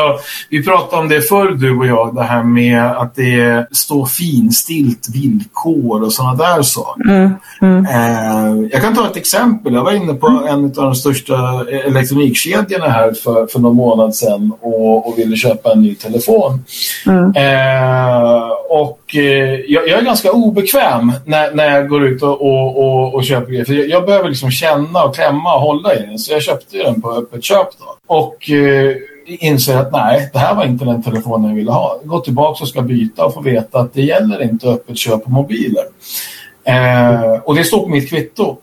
vi 0.50 0.64
pratade 0.64 1.02
om 1.02 1.08
det 1.08 1.22
förr 1.22 1.50
du 1.50 1.78
och 1.78 1.86
jag, 1.86 2.14
det 2.14 2.22
här 2.22 2.42
med 2.42 2.84
att 2.84 3.14
det 3.14 3.68
står 3.72 4.06
finstilt 4.06 5.08
villkor 5.14 6.02
och 6.02 6.12
sådana 6.12 6.34
där 6.34 6.62
saker. 6.62 7.10
Mm. 7.10 7.32
Mm. 7.60 7.86
Eh, 7.86 8.68
jag 8.72 8.82
kan 8.82 8.94
ta 8.94 9.06
ett 9.06 9.16
exempel. 9.16 9.74
Jag 9.74 9.84
var 9.84 9.92
inne 9.92 10.14
på 10.14 10.26
mm. 10.26 10.46
en 10.46 10.64
av 10.64 10.72
de 10.72 10.94
största 10.94 11.64
elektronikkedjorna 11.84 12.88
här 12.88 13.12
för, 13.12 13.46
för 13.46 13.58
någon 13.58 13.76
månad 13.76 14.14
sedan 14.14 14.52
och, 14.60 15.08
och 15.08 15.18
ville 15.18 15.36
köpa 15.36 15.72
en 15.72 15.82
ny 15.82 15.94
telefon. 15.94 16.64
Mm. 17.06 17.32
Eh, 17.36 18.48
och 18.68 19.16
eh, 19.16 19.60
jag, 19.68 19.88
jag, 19.88 19.98
är 19.98 20.02
ganska 20.02 20.32
obekväm 20.32 21.12
när, 21.24 21.54
när 21.54 21.76
jag 21.76 21.88
går 21.88 22.04
ut 22.06 22.22
och, 22.22 22.42
och, 22.42 22.78
och, 22.78 23.14
och 23.14 23.24
köper 23.24 23.46
grejer. 23.50 23.64
För 23.64 23.74
jag, 23.74 23.88
jag, 23.88 24.06
behöver 24.06 24.28
liksom 24.28 24.50
känna 24.50 25.04
och 25.04 25.14
klämma 25.14 25.54
och 25.54 25.60
hålla 25.60 25.94
i 25.94 25.98
den. 25.98 26.18
Så 26.28 26.34
jag 26.34 26.42
köpte 26.42 26.76
den 26.76 27.00
på 27.00 27.12
öppet 27.12 27.44
köp. 27.44 27.68
Då. 27.78 28.14
Och 28.14 28.50
eh, 28.50 28.96
inser 29.26 29.76
att 29.76 29.92
nej, 29.92 30.30
det 30.32 30.38
här 30.38 30.54
var 30.54 30.64
inte 30.64 30.84
den 30.84 31.02
telefonen 31.02 31.48
jag 31.48 31.56
ville 31.56 31.72
ha. 31.72 32.00
Gå 32.04 32.20
tillbaka 32.20 32.62
och 32.62 32.68
ska 32.68 32.82
byta 32.82 33.24
och 33.24 33.34
få 33.34 33.40
veta 33.40 33.78
att 33.78 33.94
det 33.94 34.02
gäller 34.02 34.42
inte 34.42 34.68
öppet 34.68 34.98
köp 34.98 35.24
på 35.24 35.30
mobiler. 35.30 35.84
Eh, 36.64 37.32
och 37.44 37.54
det 37.54 37.64
står 37.64 37.82
på 37.82 37.88
mitt 37.88 38.08
kvitto. 38.08 38.56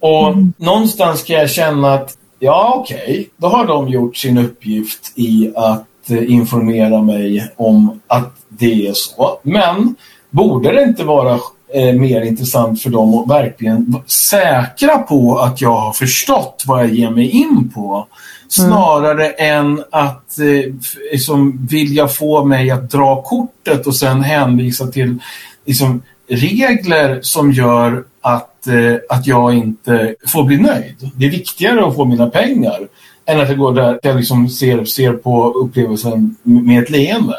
Och 0.00 0.28
mm. 0.28 0.52
någonstans 0.56 1.20
ska 1.20 1.32
jag 1.32 1.50
känna 1.50 1.94
att 1.94 2.16
ja, 2.38 2.74
okej, 2.76 3.02
okay, 3.02 3.26
då 3.36 3.46
har 3.46 3.66
de 3.66 3.88
gjort 3.88 4.16
sin 4.16 4.38
uppgift 4.38 5.12
i 5.14 5.52
att 5.56 6.10
eh, 6.10 6.32
informera 6.32 7.02
mig 7.02 7.52
om 7.56 8.00
att 8.06 8.34
det 8.48 8.86
är 8.88 8.92
så. 8.92 9.40
Men 9.42 9.94
borde 10.30 10.72
det 10.72 10.82
inte 10.82 11.04
vara 11.04 11.38
eh, 11.76 11.94
mer 11.94 12.20
intressant 12.20 12.82
för 12.82 12.90
dem 12.90 13.14
att 13.14 13.30
verkligen 13.30 13.92
vara 13.92 14.02
säkra 14.06 14.98
på 14.98 15.38
att 15.38 15.60
jag 15.60 15.76
har 15.76 15.92
förstått 15.92 16.64
vad 16.66 16.80
jag 16.80 16.94
ger 16.94 17.10
mig 17.10 17.30
in 17.30 17.70
på? 17.74 18.06
Snarare 18.48 19.26
mm. 19.26 19.66
än 19.66 19.84
att 19.90 20.38
eh, 20.38 20.74
liksom, 21.12 21.66
vilja 21.70 22.08
få 22.08 22.44
mig 22.44 22.70
att 22.70 22.90
dra 22.90 23.22
kortet 23.22 23.86
och 23.86 23.96
sen 23.96 24.22
hänvisa 24.22 24.86
till 24.86 25.18
liksom, 25.64 26.02
regler 26.28 27.18
som 27.22 27.52
gör 27.52 28.04
att, 28.20 28.66
eh, 28.66 28.96
att 29.08 29.26
jag 29.26 29.54
inte 29.54 30.14
får 30.26 30.44
bli 30.44 30.56
nöjd. 30.56 31.10
Det 31.14 31.26
är 31.26 31.30
viktigare 31.30 31.86
att 31.86 31.94
få 31.94 32.04
mina 32.04 32.30
pengar 32.30 32.88
än 33.26 33.40
att 33.40 33.48
jag 33.48 33.58
går 33.58 33.72
där 33.72 33.98
jag 34.02 34.16
liksom 34.16 34.48
ser, 34.48 34.84
ser 34.84 35.12
på 35.12 35.52
upplevelsen 35.52 36.36
med 36.42 36.82
ett 36.82 36.90
leende. 36.90 37.34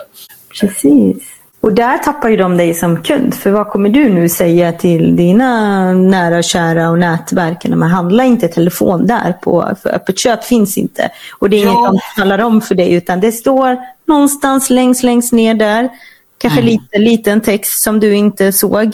Precis. 0.59 1.36
Och 1.61 1.73
där 1.73 1.97
tappar 1.97 2.29
ju 2.29 2.37
de 2.37 2.57
dig 2.57 2.73
som 2.73 3.03
kund. 3.03 3.33
För 3.33 3.51
vad 3.51 3.67
kommer 3.67 3.89
du 3.89 4.09
nu 4.09 4.29
säga 4.29 4.71
till 4.71 5.15
dina 5.15 5.93
nära 5.93 6.37
och 6.37 6.43
kära 6.43 6.89
och 6.89 6.99
nätverken? 6.99 7.79
Man 7.79 7.89
handlar 7.89 8.23
inte 8.23 8.47
telefon 8.47 9.07
där. 9.07 9.33
På, 9.41 9.75
för 9.81 9.89
öppet 9.89 10.19
köp 10.19 10.43
finns 10.43 10.77
inte. 10.77 11.09
Och 11.39 11.49
det 11.49 11.61
är 11.61 11.65
ja. 11.65 11.71
inget 11.71 12.01
de 12.15 12.21
talar 12.21 12.39
om 12.39 12.61
för 12.61 12.75
dig. 12.75 12.93
Utan 12.93 13.19
det 13.19 13.31
står 13.31 13.77
någonstans 14.05 14.69
längst, 14.69 15.03
längst 15.03 15.33
ner 15.33 15.53
där. 15.53 15.89
Kanske 16.37 16.59
mm. 16.59 16.71
lite 16.71 16.97
liten 16.97 17.41
text 17.41 17.83
som 17.83 17.99
du 17.99 18.15
inte 18.15 18.51
såg. 18.51 18.93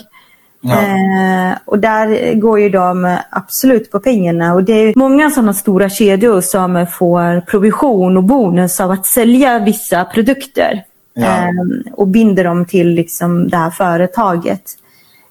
Ja. 0.62 0.82
Eh, 0.82 1.58
och 1.66 1.80
där 1.80 2.34
går 2.34 2.60
ju 2.60 2.70
de 2.70 3.18
absolut 3.30 3.92
på 3.92 4.00
pengarna. 4.00 4.54
Och 4.54 4.64
det 4.64 4.74
är 4.74 4.94
många 4.96 5.32
sådana 5.32 5.54
stora 5.54 5.90
kedjor 5.90 6.42
som 6.42 6.88
får 6.92 7.42
provision 7.42 8.18
och 8.18 8.24
bonus 8.24 8.80
av 8.80 8.92
att 8.92 9.06
sälja 9.06 9.60
vissa 9.60 10.06
produkter. 10.06 10.84
Ja. 11.14 11.26
Eh, 11.26 11.50
och 11.92 12.08
binder 12.08 12.44
dem 12.44 12.66
till 12.66 12.90
liksom 12.90 13.50
det 13.50 13.58
här 13.58 13.70
företaget. 13.70 14.62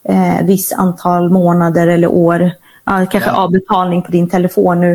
Eh, 0.08 0.46
viss 0.46 0.72
antal 0.72 1.30
månader 1.30 1.86
eller 1.86 2.08
år. 2.08 2.50
Ja, 2.84 3.06
kanske 3.10 3.30
ja. 3.30 3.36
avbetalning 3.36 4.02
på 4.02 4.12
din 4.12 4.28
telefon 4.28 4.80
nu. 4.80 4.92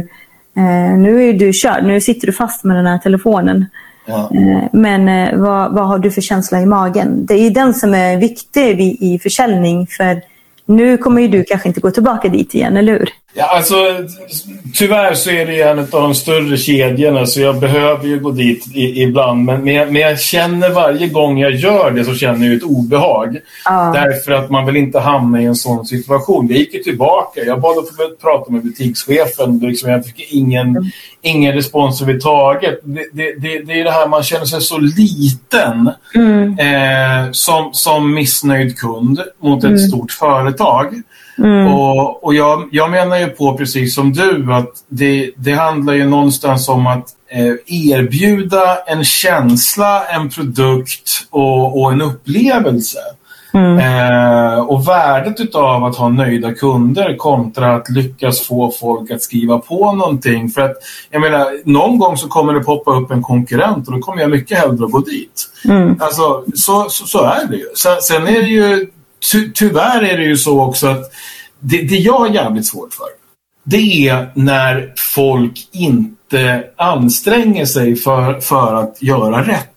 Eh, 0.58 0.98
nu 0.98 1.30
är 1.30 1.34
du 1.34 1.54
körd, 1.54 1.84
nu 1.84 2.02
sitter 2.02 2.28
du 2.28 2.34
fast 2.34 2.64
med 2.64 2.76
den 2.78 2.86
här 2.86 2.98
telefonen. 2.98 3.66
Ja. 4.06 4.32
Eh, 4.34 4.64
men 4.72 5.10
eh, 5.10 5.40
vad, 5.40 5.74
vad, 5.74 5.88
har 5.88 6.00
du 6.00 6.12
för 6.12 6.22
känsla 6.22 6.62
i 6.62 6.66
magen? 6.66 7.26
Det 7.26 7.34
är 7.34 7.50
den 7.50 7.74
som 7.74 7.94
är 7.94 8.18
viktig 8.18 8.98
i 9.00 9.20
försäljning. 9.20 9.88
För 9.88 10.22
nu 10.66 10.98
kommer 10.98 11.22
ju 11.22 11.28
du 11.28 11.44
kanske 11.44 11.68
inte 11.68 11.82
gå 11.82 11.92
tillbaka 11.92 12.30
dit 12.30 12.56
igen, 12.56 12.78
eller 12.78 12.94
hur? 12.94 13.10
Ja, 13.40 13.46
alltså, 13.46 13.76
tyvärr 14.74 15.14
så 15.14 15.30
är 15.30 15.46
det 15.46 15.62
en 15.62 15.80
av 15.80 15.88
de 15.90 16.16
större 16.16 16.58
kedjorna 16.58 17.26
så 17.26 17.42
jag 17.42 17.60
behöver 17.60 18.08
ju 18.08 18.20
gå 18.20 18.32
dit 18.32 18.76
i, 18.76 19.04
ibland. 19.04 19.46
Men, 19.46 19.64
men 19.64 19.74
jag, 19.74 19.92
men, 19.92 20.02
jag, 20.02 20.20
känner 20.20 20.70
varje 20.70 21.08
gång 21.08 21.40
jag 21.40 21.52
gör 21.56 21.92
det 21.92 22.06
så 22.06 22.14
känner 22.14 22.48
jag 22.48 22.56
ett 22.56 22.64
obehag. 22.64 23.38
Ah. 23.66 23.92
Därför 23.92 24.32
att 24.32 24.50
man 24.50 24.66
vill 24.66 24.76
inte 24.76 25.00
hamna 25.00 25.42
i 25.42 25.46
en 25.46 25.56
sån 25.56 25.86
situation. 25.86 26.48
Jag 26.48 26.58
gick 26.58 26.74
ju 26.74 26.84
tillbaka. 26.84 27.40
Jag 27.46 27.62
bad 27.62 27.78
att 27.78 27.88
få 27.88 28.16
prata 28.22 28.52
med 28.52 28.64
butikschefen. 28.64 29.60
Liksom, 29.60 29.92
jag 29.92 30.06
fick 30.06 30.34
ingen, 30.34 30.68
mm. 30.68 30.84
ingen 31.22 31.54
respons 31.54 32.02
överhuvudtaget. 32.02 32.80
Det, 32.84 33.06
det, 33.14 33.34
det, 33.40 33.60
det 33.60 33.80
är 33.80 33.84
det 33.84 33.92
här 33.92 34.08
man 34.08 34.24
känner 34.24 34.46
sig 34.46 34.62
så 34.62 34.78
liten 34.78 35.92
mm. 36.16 36.60
eh, 36.60 37.32
som, 37.32 37.70
som 37.74 38.14
missnöjd 38.14 38.78
kund 38.78 39.22
mot 39.42 39.64
ett 39.64 39.68
mm. 39.68 39.80
stort 39.80 40.12
företag. 40.12 40.94
Mm. 41.40 41.74
Och, 41.74 42.24
och 42.24 42.34
jag, 42.34 42.70
jag, 42.72 42.92
menar 42.92 43.18
ju 43.18 43.28
på 43.28 43.58
precis 43.58 43.96
som 43.96 44.14
du 44.14 44.54
att 44.54 44.72
det, 44.90 45.32
det 45.36 45.54
handlar 45.54 45.94
ju 45.94 46.06
någonstans 46.10 46.70
om 46.70 46.88
att 46.88 47.06
eh, 47.32 47.54
erbjuda 47.68 48.78
en 48.88 49.04
känsla, 49.04 50.06
en 50.06 50.30
produkt 50.30 51.28
och, 51.30 51.82
och 51.82 51.92
en 51.92 52.02
upplevelse. 52.02 53.00
Mm. 53.54 53.80
Eh, 53.80 54.60
och 54.60 54.88
värdet 54.88 55.56
av 55.56 55.84
att 55.84 55.96
ha 55.96 56.10
nöjda 56.10 56.54
kunder 56.54 57.18
kontra 57.18 57.76
att 57.76 57.90
lyckas 57.90 58.42
få 58.42 58.72
folk 58.72 59.12
att 59.12 59.22
skriva 59.22 59.60
på 59.60 59.92
någonting. 59.92 60.50
För 60.50 60.62
att 60.62 60.76
jag 61.10 61.22
menar, 61.22 61.62
någon 61.66 62.00
gång 62.00 62.18
så 62.18 62.28
kommer 62.28 62.54
det 62.54 62.60
poppa 62.60 62.96
upp 62.96 63.12
en 63.12 63.24
konkurrent 63.24 63.88
och 63.88 63.94
då 63.94 64.00
kommer 64.00 64.22
jag 64.22 64.32
mycket 64.32 64.58
hellre 64.58 64.86
att 64.86 64.92
gå 64.92 65.00
dit. 65.00 65.50
Mm. 65.66 65.96
Alltså, 66.00 66.44
så, 66.56 66.90
så, 66.90 67.06
så, 67.06 67.24
är 67.24 67.48
det 67.50 67.56
ju. 67.56 67.66
Sen, 67.76 68.02
sen 68.02 68.28
är 68.28 68.42
det 68.42 68.48
ju 68.48 68.88
ty 69.32 69.52
tyvärr 69.52 70.04
är 70.04 70.18
det 70.18 70.24
ju 70.24 70.38
så 70.38 70.62
också 70.62 70.88
att 70.88 71.12
det, 71.60 71.82
det 71.82 71.98
jag 71.98 72.20
har 72.20 72.30
jävligt 72.30 72.66
svårt 72.66 72.94
för 72.94 73.08
det 73.70 74.08
är 74.08 74.32
när 74.34 74.94
folk 75.16 75.68
inte 75.72 76.64
anstränger 76.76 77.66
sig 77.66 77.96
för, 77.96 78.40
för 78.40 78.76
att 78.76 79.02
göra 79.02 79.48
rätt. 79.48 79.76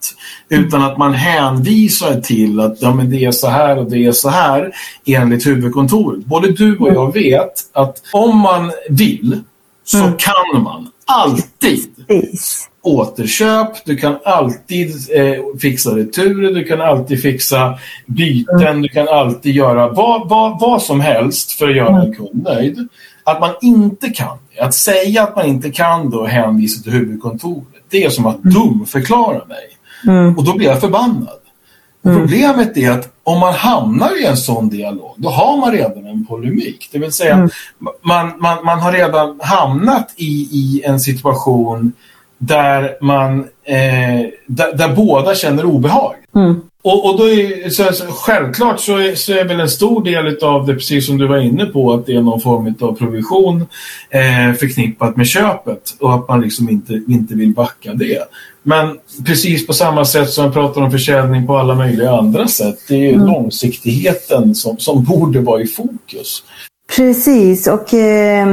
Utan 0.49 0.83
att 0.83 0.99
man 0.99 1.15
hänvisar 1.15 2.21
till 2.21 2.61
att 2.61 2.83
ja, 2.83 2.95
men 2.95 3.11
det 3.11 3.25
är 3.25 3.31
så 3.31 3.49
här 3.49 3.79
och 3.79 3.91
det 3.91 4.07
är 4.07 4.13
så 4.13 4.29
här 4.29 4.73
enligt 5.07 5.47
huvudkontoret. 5.47 6.25
Både 6.25 6.53
du 6.53 6.77
och 6.77 6.95
jag 6.95 7.13
vet 7.13 7.53
att 7.73 7.97
om 8.13 8.39
man 8.39 8.73
vill 8.91 9.41
så 9.85 9.99
mm. 9.99 10.17
kan 10.19 10.63
man 10.63 10.89
alltid 11.11 11.87
återköp, 12.83 13.85
du 13.85 13.97
kan 13.97 14.19
alltid 14.25 14.91
eh, 15.15 15.35
fixa 15.61 15.97
returer, 15.97 16.55
du 16.55 16.65
kan 16.65 16.81
alltid 16.81 17.23
fixa 17.23 17.79
byten, 18.07 18.61
mm. 18.61 18.83
du 18.83 18.89
kan 18.89 19.09
alltid 19.09 19.55
göra 19.55 19.89
vad, 19.89 20.29
vad, 20.29 20.61
vad 20.61 20.83
som 20.83 21.01
helst 21.01 21.53
för 21.53 21.69
att 21.69 21.77
göra 21.77 21.89
mm. 21.89 22.01
en 22.01 22.15
kund 22.15 22.43
nöjd. 22.45 22.89
Att 23.25 23.41
man 23.41 23.51
inte 23.63 24.09
kan 24.09 24.39
det, 24.55 24.61
att 24.61 24.75
säga 24.75 25.23
att 25.23 25.37
man 25.37 25.47
inte 25.47 25.71
kan 25.71 26.11
det 26.11 26.17
och 26.17 26.29
hänvisa 26.29 26.83
till 26.83 26.93
huvudkontoret, 26.93 27.67
det 27.91 28.05
är 28.05 28.11
som 28.11 28.27
att 28.27 28.45
mm. 28.45 28.55
dumförklara 28.55 29.45
mig. 29.45 29.77
Mm. 30.07 30.39
Och 30.39 30.45
då 30.45 30.57
blir 30.57 30.69
jag 30.69 30.81
förbannad. 30.81 31.40
Mm. 32.05 32.19
Problemet 32.19 32.77
är 32.77 32.91
att 32.91 33.09
om 33.25 33.41
man 33.41 33.55
hamnar 33.55 34.23
i 34.23 34.27
en 34.27 34.37
sån 34.37 34.69
dialog, 34.69 35.15
då 35.17 35.29
har 35.29 35.57
man 35.57 35.73
redan 35.73 36.07
en 36.07 36.27
polemik. 36.27 36.89
Det 36.93 36.99
vill 36.99 37.13
säga, 37.13 37.35
mm. 37.35 37.51
man, 38.03 38.33
man, 38.39 38.65
man 38.65 38.79
har 38.79 38.93
redan 38.93 39.41
hamnat 39.43 40.15
i, 40.17 40.49
i 40.53 40.83
en 40.85 41.01
situation 41.01 41.93
där, 42.39 42.97
man, 43.01 43.41
eh, 43.65 44.29
där, 44.47 44.77
där, 44.77 44.95
båda 44.97 45.35
känner 45.35 45.65
obehag. 45.65 46.15
Mm. 46.35 46.61
Och, 46.83 47.11
och 47.11 47.19
då 47.19 47.29
är, 47.29 47.69
så, 47.69 47.93
så, 47.93 48.07
självklart 48.07 48.81
så 48.81 48.97
är, 48.97 49.15
så 49.15 49.33
är 49.33 49.45
väl 49.45 49.61
en 49.61 49.69
stor 49.69 50.05
del 50.05 50.45
av 50.45 50.67
det, 50.67 50.75
precis 50.75 51.07
som 51.07 51.19
du 51.19 51.27
var 51.27 51.39
inne 51.39 51.67
på, 51.67 51.93
att 51.93 52.07
det 52.07 52.17
är 52.17 52.23
någon 52.23 52.41
form 52.41 52.75
av 52.81 52.93
provision 52.93 53.67
eh, 54.11 54.55
förknippat 54.59 55.17
med 55.17 55.27
köpet 55.27 55.97
och 56.01 56.15
att 56.15 56.29
man 56.29 56.41
liksom 56.41 56.69
inte, 56.69 57.03
inte 57.09 57.35
vill 57.35 57.53
backa 57.53 57.95
det. 57.95 58.23
Men 58.63 58.99
precis 59.27 59.67
på 59.67 59.73
samma 59.73 60.05
sätt 60.05 60.31
som 60.31 60.45
jag 60.45 60.53
pratar 60.53 60.81
om 60.81 60.91
försäljning 60.91 61.47
på 61.47 61.57
alla 61.57 61.75
möjliga 61.75 62.11
andra 62.11 62.49
sätt, 62.49 62.79
det 62.89 63.09
är 63.09 63.15
mm. 63.15 63.27
långsiktigheten 63.27 64.55
som, 64.55 64.79
som 64.79 65.05
borde 65.05 65.41
vara 65.41 65.61
i 65.61 65.67
fokus. 65.67 66.43
Precis, 66.97 67.67
och 67.67 67.95
eh, 67.95 68.49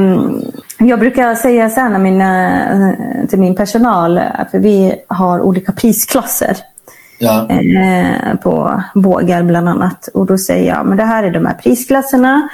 jag 0.79 0.99
brukar 0.99 1.35
säga 1.35 1.69
så 1.69 1.79
här 1.79 1.99
mina, 1.99 2.95
till 3.29 3.39
min 3.39 3.55
personal, 3.55 4.19
för 4.51 4.59
vi 4.59 4.95
har 5.07 5.41
olika 5.41 5.71
prisklasser. 5.71 6.57
Ja. 7.19 7.49
Eh, 7.49 8.35
på 8.35 8.83
bågar 8.95 9.43
bland 9.43 9.69
annat. 9.69 10.07
Och 10.13 10.25
då 10.25 10.37
säger 10.37 10.67
jag, 10.67 10.85
men 10.85 10.97
det 10.97 11.03
här 11.03 11.23
är 11.23 11.31
de 11.31 11.45
här 11.45 11.53
prisklasserna. 11.53 12.49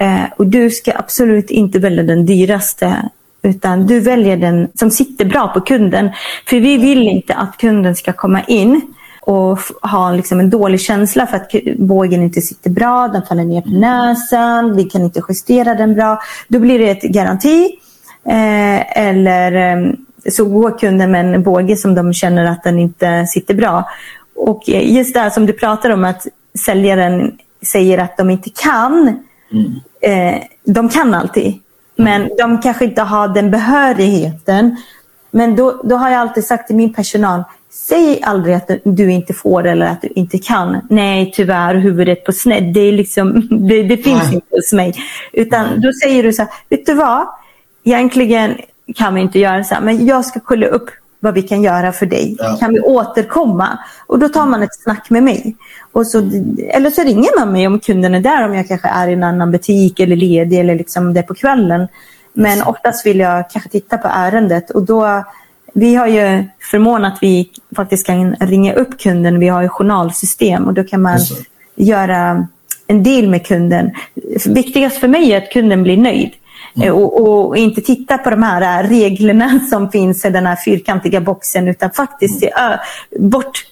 Eh, 0.00 0.24
och 0.36 0.46
du 0.46 0.70
ska 0.70 0.92
absolut 0.96 1.50
inte 1.50 1.78
välja 1.78 2.02
den 2.02 2.26
dyraste 2.26 3.08
utan 3.42 3.86
du 3.86 4.00
väljer 4.00 4.36
den 4.36 4.68
som 4.74 4.90
sitter 4.90 5.24
bra 5.24 5.48
på 5.48 5.60
kunden. 5.60 6.10
För 6.46 6.60
vi 6.60 6.76
vill 6.76 7.08
inte 7.08 7.34
att 7.34 7.56
kunden 7.56 7.96
ska 7.96 8.12
komma 8.12 8.42
in 8.42 8.80
och 9.20 9.58
ha 9.82 10.12
liksom 10.12 10.40
en 10.40 10.50
dålig 10.50 10.80
känsla 10.80 11.26
för 11.26 11.36
att 11.36 11.50
bågen 11.78 12.22
inte 12.22 12.40
sitter 12.40 12.70
bra, 12.70 13.08
den 13.08 13.22
faller 13.22 13.44
ner 13.44 13.62
på 13.62 13.70
näsan, 13.70 14.76
vi 14.76 14.84
kan 14.84 15.02
inte 15.02 15.22
justera 15.28 15.74
den 15.74 15.94
bra. 15.94 16.20
Då 16.48 16.58
blir 16.58 16.78
det 16.78 16.90
ett 16.90 17.02
garanti. 17.02 17.70
Eh, 18.24 18.98
eller 18.98 19.52
eh, 19.52 19.92
så 20.28 20.44
går 20.44 20.78
kunden 20.78 21.10
med 21.10 21.34
en 21.34 21.42
båge 21.42 21.76
som 21.76 21.94
de 21.94 22.12
känner 22.12 22.44
att 22.44 22.62
den 22.62 22.78
inte 22.78 23.26
sitter 23.26 23.54
bra. 23.54 23.88
Och 24.36 24.62
just 24.68 25.14
det 25.14 25.20
här 25.20 25.30
som 25.30 25.46
du 25.46 25.52
pratar 25.52 25.90
om 25.90 26.04
att 26.04 26.26
säljaren 26.58 27.38
säger 27.62 27.98
att 27.98 28.16
de 28.16 28.30
inte 28.30 28.50
kan. 28.50 29.20
Mm. 29.52 29.72
Eh, 30.02 30.42
de 30.64 30.88
kan 30.88 31.14
alltid. 31.14 31.54
Men 32.04 32.30
de 32.38 32.60
kanske 32.60 32.84
inte 32.84 33.02
har 33.02 33.28
den 33.28 33.50
behörigheten. 33.50 34.76
Men 35.30 35.56
då, 35.56 35.80
då 35.84 35.96
har 35.96 36.10
jag 36.10 36.20
alltid 36.20 36.44
sagt 36.44 36.66
till 36.66 36.76
min 36.76 36.92
personal, 36.94 37.44
säg 37.70 38.20
aldrig 38.22 38.54
att 38.54 38.70
du 38.84 39.12
inte 39.12 39.34
får 39.34 39.66
eller 39.66 39.86
att 39.86 40.02
du 40.02 40.08
inte 40.08 40.38
kan. 40.38 40.80
Nej, 40.90 41.32
tyvärr, 41.34 41.74
huvudet 41.74 42.24
på 42.24 42.32
sned. 42.32 42.74
Det, 42.74 42.80
är 42.80 42.92
liksom, 42.92 43.48
det, 43.68 43.82
det 43.82 43.96
finns 43.96 44.24
Nej. 44.24 44.34
inte 44.34 44.46
hos 44.50 44.72
mig. 44.72 44.94
Utan 45.32 45.80
då 45.80 45.92
säger 46.02 46.22
du 46.22 46.32
så 46.32 46.42
här, 46.42 46.50
vet 46.68 46.86
du 46.86 46.94
vad? 46.94 47.26
Egentligen 47.84 48.56
kan 48.94 49.14
vi 49.14 49.20
inte 49.20 49.38
göra 49.38 49.64
så 49.64 49.74
här, 49.74 49.82
men 49.82 50.06
jag 50.06 50.24
ska 50.24 50.40
kolla 50.40 50.66
upp 50.66 50.90
vad 51.20 51.34
vi 51.34 51.42
kan 51.42 51.62
göra 51.62 51.92
för 51.92 52.06
dig. 52.06 52.36
Ja. 52.38 52.56
Kan 52.60 52.72
vi 52.72 52.80
återkomma? 52.80 53.78
Och 54.06 54.18
då 54.18 54.28
tar 54.28 54.46
man 54.46 54.62
ett 54.62 54.82
snack 54.82 55.10
med 55.10 55.22
mig. 55.22 55.56
Och 55.92 56.06
så, 56.06 56.18
eller 56.68 56.90
så 56.90 57.02
ringer 57.02 57.38
man 57.38 57.52
mig 57.52 57.66
om 57.66 57.80
kunden 57.80 58.14
är 58.14 58.20
där, 58.20 58.48
om 58.48 58.54
jag 58.54 58.68
kanske 58.68 58.88
är 58.88 59.08
i 59.08 59.12
en 59.12 59.24
annan 59.24 59.50
butik 59.50 60.00
eller 60.00 60.16
ledig 60.16 60.60
eller 60.60 60.74
liksom 60.74 61.14
det 61.14 61.22
på 61.22 61.34
kvällen. 61.34 61.88
Men 62.32 62.62
oftast 62.62 63.06
vill 63.06 63.18
jag 63.18 63.50
kanske 63.50 63.70
titta 63.70 63.98
på 63.98 64.08
ärendet 64.08 64.70
och 64.70 64.82
då 64.82 65.24
vi 65.74 65.94
har 65.94 66.06
ju 66.06 66.44
förmån 66.70 67.04
att 67.04 67.18
vi 67.20 67.50
faktiskt 67.76 68.06
kan 68.06 68.34
ringa 68.34 68.74
upp 68.74 69.00
kunden. 69.00 69.38
Vi 69.38 69.48
har 69.48 69.62
ju 69.62 69.68
journalsystem 69.68 70.66
och 70.66 70.74
då 70.74 70.84
kan 70.84 71.02
man 71.02 71.18
göra 71.76 72.46
en 72.86 73.02
deal 73.02 73.28
med 73.28 73.46
kunden. 73.46 73.90
Viktigast 74.46 74.96
för 74.96 75.08
mig 75.08 75.32
är 75.32 75.36
att 75.36 75.50
kunden 75.50 75.82
blir 75.82 75.96
nöjd. 75.96 76.30
Mm. 76.76 76.94
Och, 76.94 77.46
och, 77.48 77.56
inte 77.56 77.80
titta 77.80 78.18
på 78.18 78.30
de 78.30 78.42
här 78.42 78.84
reglerna 78.84 79.60
som 79.70 79.90
finns 79.90 80.24
i 80.24 80.30
den 80.30 80.46
här 80.46 80.56
fyrkantiga 80.56 81.20
boxen 81.20 81.68
utan 81.68 81.90
faktiskt 81.90 82.40
se 82.40 82.52
bort 83.18 83.66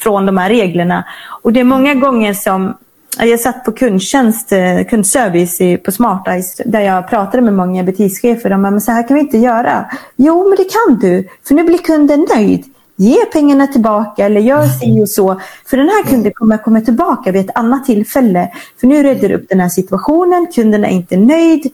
från 0.00 0.26
de 0.26 0.36
här 0.36 0.48
reglerna. 0.48 1.04
Och 1.42 1.52
det 1.52 1.60
är 1.60 1.64
många 1.64 1.94
gånger 1.94 2.34
som 2.34 2.74
jag 3.18 3.40
satt 3.40 3.64
på 3.64 3.72
kundtjänst, 3.72 4.52
eh, 4.52 4.84
kundservice 4.90 5.82
på 5.84 5.92
Smartice 5.92 6.60
där 6.66 6.80
jag 6.80 7.08
pratade 7.08 7.42
med 7.42 7.54
många 7.54 7.82
butikschefer 7.84 8.52
om 8.52 8.64
att 8.64 8.82
så 8.82 8.92
här 8.92 9.08
kan 9.08 9.14
vi 9.14 9.20
inte 9.20 9.38
göra. 9.38 9.90
Jo, 10.16 10.48
men 10.48 10.56
det 10.56 10.72
kan 10.72 10.98
du, 10.98 11.28
för 11.48 11.54
nu 11.54 11.64
blir 11.64 11.78
kunden 11.78 12.26
nöjd. 12.34 12.64
Ge 12.96 13.24
pengarna 13.32 13.66
tillbaka 13.66 14.24
eller 14.26 14.40
gör 14.40 14.66
si 14.66 15.02
och 15.02 15.08
så. 15.08 15.40
För 15.66 15.76
den 15.76 15.88
här 15.88 16.02
kunden 16.02 16.32
kommer 16.32 16.58
komma 16.58 16.80
tillbaka 16.80 17.32
vid 17.32 17.44
ett 17.44 17.56
annat 17.56 17.84
tillfälle. 17.84 18.50
För 18.80 18.86
nu 18.86 19.02
räddar 19.02 19.28
du 19.28 19.34
upp 19.34 19.48
den 19.48 19.60
här 19.60 19.68
situationen, 19.68 20.46
kunden 20.54 20.84
är 20.84 20.88
inte 20.88 21.16
nöjd. 21.16 21.72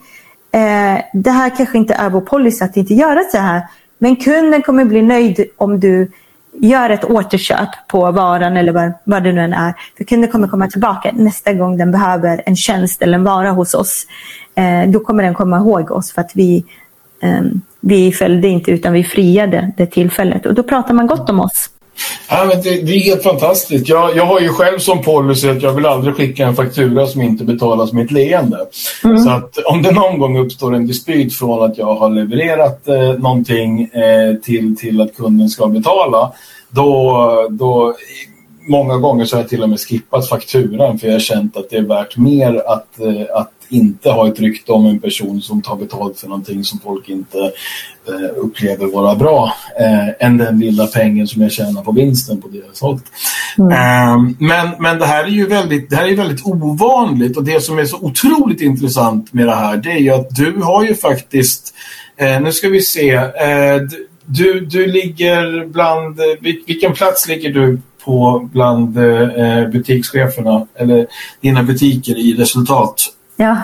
Eh, 0.59 1.00
det 1.12 1.31
här 1.31 1.57
kanske 1.57 1.79
inte 1.79 1.95
är 1.95 2.11
vår 2.11 2.21
policy 2.21 2.65
att 2.65 2.77
inte 2.77 2.95
göra 2.95 3.21
så 3.33 3.38
här. 3.38 3.62
Men 3.99 4.17
kunden 4.17 4.62
kommer 4.62 4.85
bli 4.85 5.03
nöjd 5.03 5.47
om 5.57 5.81
du 5.81 6.11
gör 6.53 6.91
ett 6.91 7.05
återköp 7.05 7.69
på 7.88 8.11
varan 8.11 8.57
eller 8.57 8.73
vad, 8.73 8.93
vad 9.05 9.25
det 9.25 9.33
nu 9.33 9.41
än 9.41 9.53
är. 9.53 9.75
För 9.97 10.05
kunden 10.05 10.31
kommer 10.31 10.49
komma 10.49 10.69
tillbaka 10.69 11.11
nästa 11.15 11.53
gång 11.53 11.77
den 11.77 11.91
behöver 11.93 12.43
en 12.47 12.57
tjänst 12.57 13.03
eller 13.03 13.19
en 13.19 13.25
vara 13.25 13.50
hos 13.50 13.75
oss. 13.75 14.07
Eh, 14.55 14.91
då 14.91 15.00
kommer 15.00 15.23
den 15.23 15.35
komma 15.35 15.57
ihåg 15.57 15.91
oss 15.91 16.12
för 16.12 16.21
att 16.21 16.31
vi, 16.35 16.65
eh, 17.23 17.43
vi 17.81 18.12
följde 18.12 18.49
inte 18.49 18.71
utan 18.71 18.93
vi 18.93 19.05
friade 19.05 19.73
det 19.77 19.87
tillfället. 19.87 20.47
Och 20.47 20.55
då 20.55 20.62
pratar 20.62 20.95
man 20.95 21.07
gott 21.07 21.31
om 21.31 21.41
oss. 21.41 21.71
Ja, 22.28 22.45
men 22.45 22.62
det, 22.62 22.83
det, 22.83 22.93
är 22.93 23.00
helt 23.00 23.23
fantastiskt. 23.23 23.88
Jag, 23.88 24.17
jag 24.17 24.26
har 24.26 24.40
ju 24.40 24.49
själv 24.49 24.78
som 24.78 25.02
policy 25.02 25.49
att 25.49 25.62
jag 25.62 25.73
vill 25.73 25.87
aldrig 25.87 26.14
skicka 26.14 26.47
en 26.47 26.57
faktura 26.57 27.07
som 27.07 27.23
inte 27.23 27.45
betalas 27.45 27.93
med 27.93 28.05
ett 28.05 28.11
leende. 28.11 28.67
Mm. 29.05 29.19
Så 29.19 29.31
att 29.31 29.59
om 29.59 29.83
det 29.83 29.93
någon 29.93 30.19
gång 30.19 30.38
uppstår 30.38 30.75
en 30.75 30.87
dispyt 30.87 31.35
från 31.35 31.71
att 31.71 31.78
jag 31.78 31.95
har 31.95 32.11
levererat 32.11 32.88
eh, 32.88 33.12
någonting 33.12 33.85
eh, 33.85 34.35
till, 34.43 34.76
till 34.76 35.00
att 35.00 35.17
kunden 35.17 35.49
ska 35.49 35.67
betala, 35.67 36.33
då, 36.71 37.49
då 37.50 37.95
många 38.69 38.97
gånger 38.97 39.25
så 39.25 39.37
har 39.37 39.43
jag 39.43 39.49
till 39.49 39.62
och 39.62 39.69
med 39.69 39.81
skippat 39.81 40.28
fakturan 40.28 40.99
för 40.99 41.07
jag 41.07 41.14
har 41.14 41.21
känt 41.21 41.57
att 41.57 41.71
det 41.71 41.76
är 41.76 41.83
värt 41.83 42.17
mer 42.17 42.62
att, 42.67 43.00
eh, 43.00 43.40
att 43.40 43.52
inte 43.68 44.10
ha 44.10 44.28
ett 44.28 44.40
rykte 44.40 44.72
om 44.72 44.87
en 44.87 45.00
person 45.00 45.42
som 45.42 45.62
tar 45.62 45.76
betalt 45.76 46.20
för 46.20 46.28
någonting 46.28 46.64
som 46.64 46.78
folk 46.78 47.08
inte 47.08 47.38
eh, 48.08 48.37
upplever 48.37 48.87
vara 48.87 49.14
bra 49.14 49.52
eh, 49.80 50.26
än 50.26 50.37
den 50.37 50.60
lilla 50.60 50.87
pengen 50.87 51.26
som 51.26 51.42
jag 51.42 51.52
tjänar 51.52 51.83
på 51.83 51.92
vinsten 51.92 52.40
på 52.40 52.48
det 52.48 52.59
jag 52.59 52.76
sålt. 52.76 53.04
Mm. 53.59 53.72
Eh, 53.72 54.35
men, 54.38 54.70
men 54.78 54.98
det 54.98 55.07
här 55.07 55.24
är 55.24 55.28
ju 55.28 55.46
väldigt, 55.46 55.90
det 55.90 55.96
här 55.96 56.09
är 56.09 56.16
väldigt 56.16 56.46
ovanligt 56.46 57.37
och 57.37 57.44
det 57.44 57.61
som 57.61 57.78
är 57.78 57.85
så 57.85 57.96
otroligt 57.96 58.61
intressant 58.61 59.33
med 59.33 59.46
det 59.46 59.54
här 59.54 59.76
det 59.76 59.92
är 59.92 59.98
ju 59.98 60.11
att 60.11 60.37
du 60.37 60.61
har 60.62 60.85
ju 60.85 60.94
faktiskt, 60.94 61.74
eh, 62.16 62.40
nu 62.40 62.52
ska 62.52 62.68
vi 62.68 62.83
se, 62.83 63.11
eh, 63.14 63.81
du, 64.26 64.61
du 64.61 64.87
ligger 64.87 65.66
bland, 65.66 66.20
vilken 66.40 66.92
plats 66.92 67.28
ligger 67.28 67.52
du 67.52 67.81
på 68.04 68.48
bland 68.52 68.98
eh, 68.98 69.68
butikscheferna 69.72 70.66
eller 70.74 71.07
dina 71.40 71.62
butiker 71.62 72.18
i 72.18 72.35
resultat? 72.35 73.17
Ja. 73.40 73.57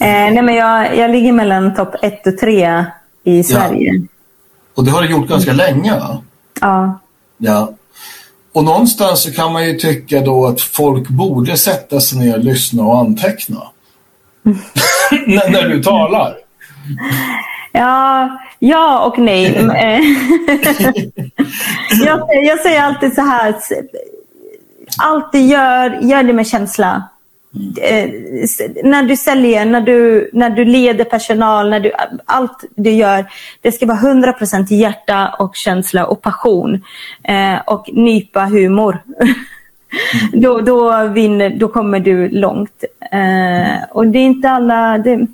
Eh, 0.00 0.32
nej 0.32 0.42
men 0.42 0.54
jag, 0.54 0.96
jag 0.96 1.10
ligger 1.10 1.32
mellan 1.32 1.74
topp 1.74 1.94
ett 2.02 2.26
och 2.26 2.38
tre 2.38 2.84
i 3.24 3.42
Sverige. 3.42 3.92
Ja. 3.94 4.06
Och 4.74 4.84
det 4.84 4.90
har 4.90 5.02
du 5.02 5.10
gjort 5.10 5.28
ganska 5.28 5.52
länge 5.52 5.92
va? 5.92 6.22
Ja. 6.60 6.98
Ja. 7.38 7.72
Och 8.52 8.64
någonstans 8.64 9.22
så 9.22 9.32
kan 9.32 9.52
man 9.52 9.66
ju 9.66 9.74
tycka 9.74 10.20
då 10.20 10.46
att 10.46 10.60
folk 10.60 11.08
borde 11.08 11.56
sätta 11.56 12.00
sig 12.00 12.18
ner, 12.18 12.38
lyssna 12.38 12.82
och 12.82 12.98
anteckna. 12.98 13.62
när, 15.26 15.50
när 15.50 15.68
du 15.68 15.82
talar. 15.82 16.36
Ja, 17.72 18.38
ja 18.58 19.04
och 19.06 19.18
nej. 19.18 19.52
jag, 22.04 22.20
jag 22.44 22.60
säger 22.60 22.82
alltid 22.82 23.14
så 23.14 23.20
här. 23.20 23.54
Allt 24.98 25.32
du 25.32 25.40
gör, 25.40 25.98
gör 26.02 26.22
det 26.22 26.32
med 26.32 26.46
känsla. 26.46 27.08
Eh, 27.80 28.10
när 28.84 29.02
du 29.02 29.16
säljer, 29.16 29.64
när 29.64 29.80
du, 29.80 30.30
när 30.32 30.50
du 30.50 30.64
leder 30.64 31.04
personal, 31.04 31.70
när 31.70 31.80
du, 31.80 31.92
allt 32.24 32.64
du 32.76 32.90
gör, 32.90 33.24
det 33.60 33.72
ska 33.72 33.86
vara 33.86 33.98
100% 33.98 34.72
hjärta 34.72 35.34
och 35.38 35.56
känsla 35.56 36.06
och 36.06 36.22
passion. 36.22 36.84
Eh, 37.24 37.60
och 37.66 37.90
nypa 37.92 38.44
humor. 38.44 39.02
Mm. 39.20 39.34
då, 40.42 40.60
då, 40.60 41.06
vinner, 41.06 41.50
då 41.50 41.68
kommer 41.68 42.00
du 42.00 42.28
långt. 42.28 42.84
Eh, 43.12 43.84
och 43.90 44.06
det 44.06 44.18
är 44.18 44.24
inte 44.24 44.50
alla... 44.50 44.98
Det, 44.98 45.26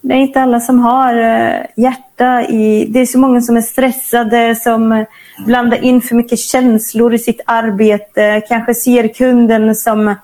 det 0.00 0.14
är 0.14 0.18
inte 0.18 0.40
alla 0.40 0.60
som 0.60 0.78
har 0.78 1.14
eh, 1.14 1.60
hjärta 1.76 2.42
i... 2.42 2.86
Det 2.90 3.00
är 3.00 3.06
så 3.06 3.18
många 3.18 3.40
som 3.40 3.56
är 3.56 3.60
stressade, 3.60 4.56
som 4.56 5.04
blandar 5.46 5.84
in 5.84 6.00
för 6.00 6.14
mycket 6.14 6.38
känslor 6.38 7.14
i 7.14 7.18
sitt 7.18 7.40
arbete. 7.46 8.42
Kanske 8.48 8.74
ser 8.74 9.08
kunden 9.08 9.74
som... 9.74 10.14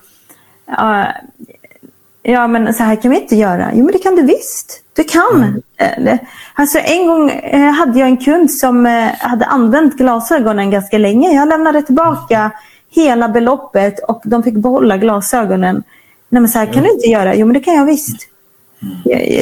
Ja, 2.25 2.47
men 2.47 2.73
så 2.73 2.83
här 2.83 2.95
kan 2.95 3.11
vi 3.11 3.21
inte 3.21 3.35
göra. 3.35 3.71
Jo, 3.73 3.83
men 3.83 3.91
det 3.91 3.99
kan 3.99 4.15
du 4.15 4.21
visst. 4.21 4.83
Du 4.93 5.03
kan. 5.03 5.61
Mm. 5.77 6.17
Alltså, 6.53 6.77
en 6.77 7.07
gång 7.07 7.29
eh, 7.29 7.71
hade 7.71 7.99
jag 7.99 8.07
en 8.07 8.17
kund 8.17 8.51
som 8.51 8.85
hade 9.19 9.45
använt 9.45 9.97
glasögonen 9.97 10.71
ganska 10.71 10.97
länge. 10.97 11.33
Jag 11.33 11.47
lämnade 11.47 11.81
tillbaka 11.81 12.51
hela 12.89 13.29
beloppet 13.29 13.99
och 13.99 14.21
de 14.25 14.43
fick 14.43 14.53
behålla 14.53 14.97
glasögonen. 14.97 15.83
Nej, 16.29 16.41
men 16.41 16.49
så 16.49 16.59
här 16.59 16.73
kan 16.73 16.83
du 16.83 16.91
inte 16.91 17.07
göra. 17.07 17.35
Jo, 17.35 17.45
men 17.45 17.53
det 17.53 17.59
kan 17.59 17.75
jag 17.75 17.85
visst. 17.85 18.27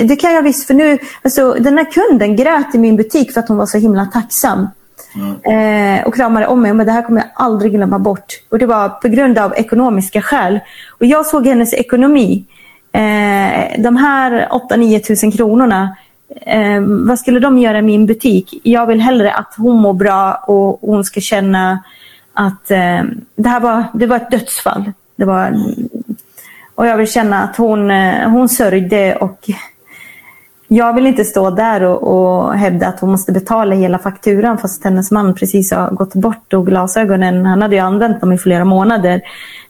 Det 0.03 0.15
kan 0.15 0.33
jag 0.33 0.41
visst. 0.41 0.67
För 0.67 0.73
nu, 0.73 0.97
alltså, 1.21 1.53
den 1.53 1.77
här 1.77 1.85
kunden 1.91 2.35
grät 2.35 2.75
i 2.75 2.77
min 2.77 2.95
butik 2.95 3.33
för 3.33 3.39
att 3.39 3.47
hon 3.47 3.57
var 3.57 3.65
så 3.65 3.77
himla 3.77 4.05
tacksam. 4.05 4.67
Mm. 5.15 5.99
Eh, 5.99 6.03
och 6.03 6.15
kramade 6.15 6.47
om 6.47 6.61
mig. 6.61 6.73
Men 6.73 6.85
det 6.85 6.91
här 6.91 7.01
kommer 7.01 7.21
jag 7.21 7.29
aldrig 7.33 7.71
glömma 7.71 7.99
bort. 7.99 8.33
Och 8.49 8.59
Det 8.59 8.65
var 8.65 8.89
på 8.89 9.07
grund 9.07 9.37
av 9.37 9.53
ekonomiska 9.55 10.21
skäl. 10.21 10.59
Och 10.89 11.05
Jag 11.05 11.25
såg 11.25 11.47
hennes 11.47 11.73
ekonomi. 11.73 12.45
Eh, 12.91 13.81
de 13.81 13.97
här 13.97 14.47
8-9 14.51 14.99
tusen 14.99 15.31
kronorna. 15.31 15.95
Eh, 16.41 16.81
vad 16.81 17.19
skulle 17.19 17.39
de 17.39 17.57
göra 17.57 17.79
i 17.79 17.81
min 17.81 18.05
butik? 18.05 18.61
Jag 18.63 18.85
vill 18.85 19.01
hellre 19.01 19.33
att 19.33 19.53
hon 19.57 19.77
mår 19.77 19.93
bra 19.93 20.33
och 20.33 20.79
hon 20.81 21.03
ska 21.03 21.19
känna 21.19 21.83
att 22.33 22.71
eh, 22.71 23.03
det 23.35 23.49
här 23.49 23.59
var, 23.59 23.83
det 23.93 24.05
var 24.05 24.15
ett 24.15 24.31
dödsfall. 24.31 24.91
Det 25.15 25.25
var 25.25 25.53
och 26.75 26.87
jag 26.87 26.97
vill 26.97 27.11
känna 27.11 27.43
att 27.43 27.55
hon, 27.55 27.91
eh, 27.91 28.29
hon 28.29 28.49
sörjde 28.49 29.15
och 29.15 29.49
jag 30.73 30.93
vill 30.93 31.07
inte 31.07 31.25
stå 31.25 31.49
där 31.49 31.83
och, 31.83 32.03
och 32.03 32.53
hävda 32.53 32.87
att 32.87 32.99
hon 32.99 33.11
måste 33.11 33.31
betala 33.31 33.75
hela 33.75 33.99
fakturan 33.99 34.57
fast 34.57 34.83
hennes 34.83 35.11
man 35.11 35.35
precis 35.35 35.71
har 35.71 35.91
gått 35.91 36.13
bort 36.13 36.53
och 36.53 36.65
glasögonen, 36.65 37.45
han 37.45 37.61
hade 37.61 37.75
ju 37.75 37.81
använt 37.81 38.21
dem 38.21 38.31
i 38.31 38.37
flera 38.37 38.65
månader. 38.65 39.21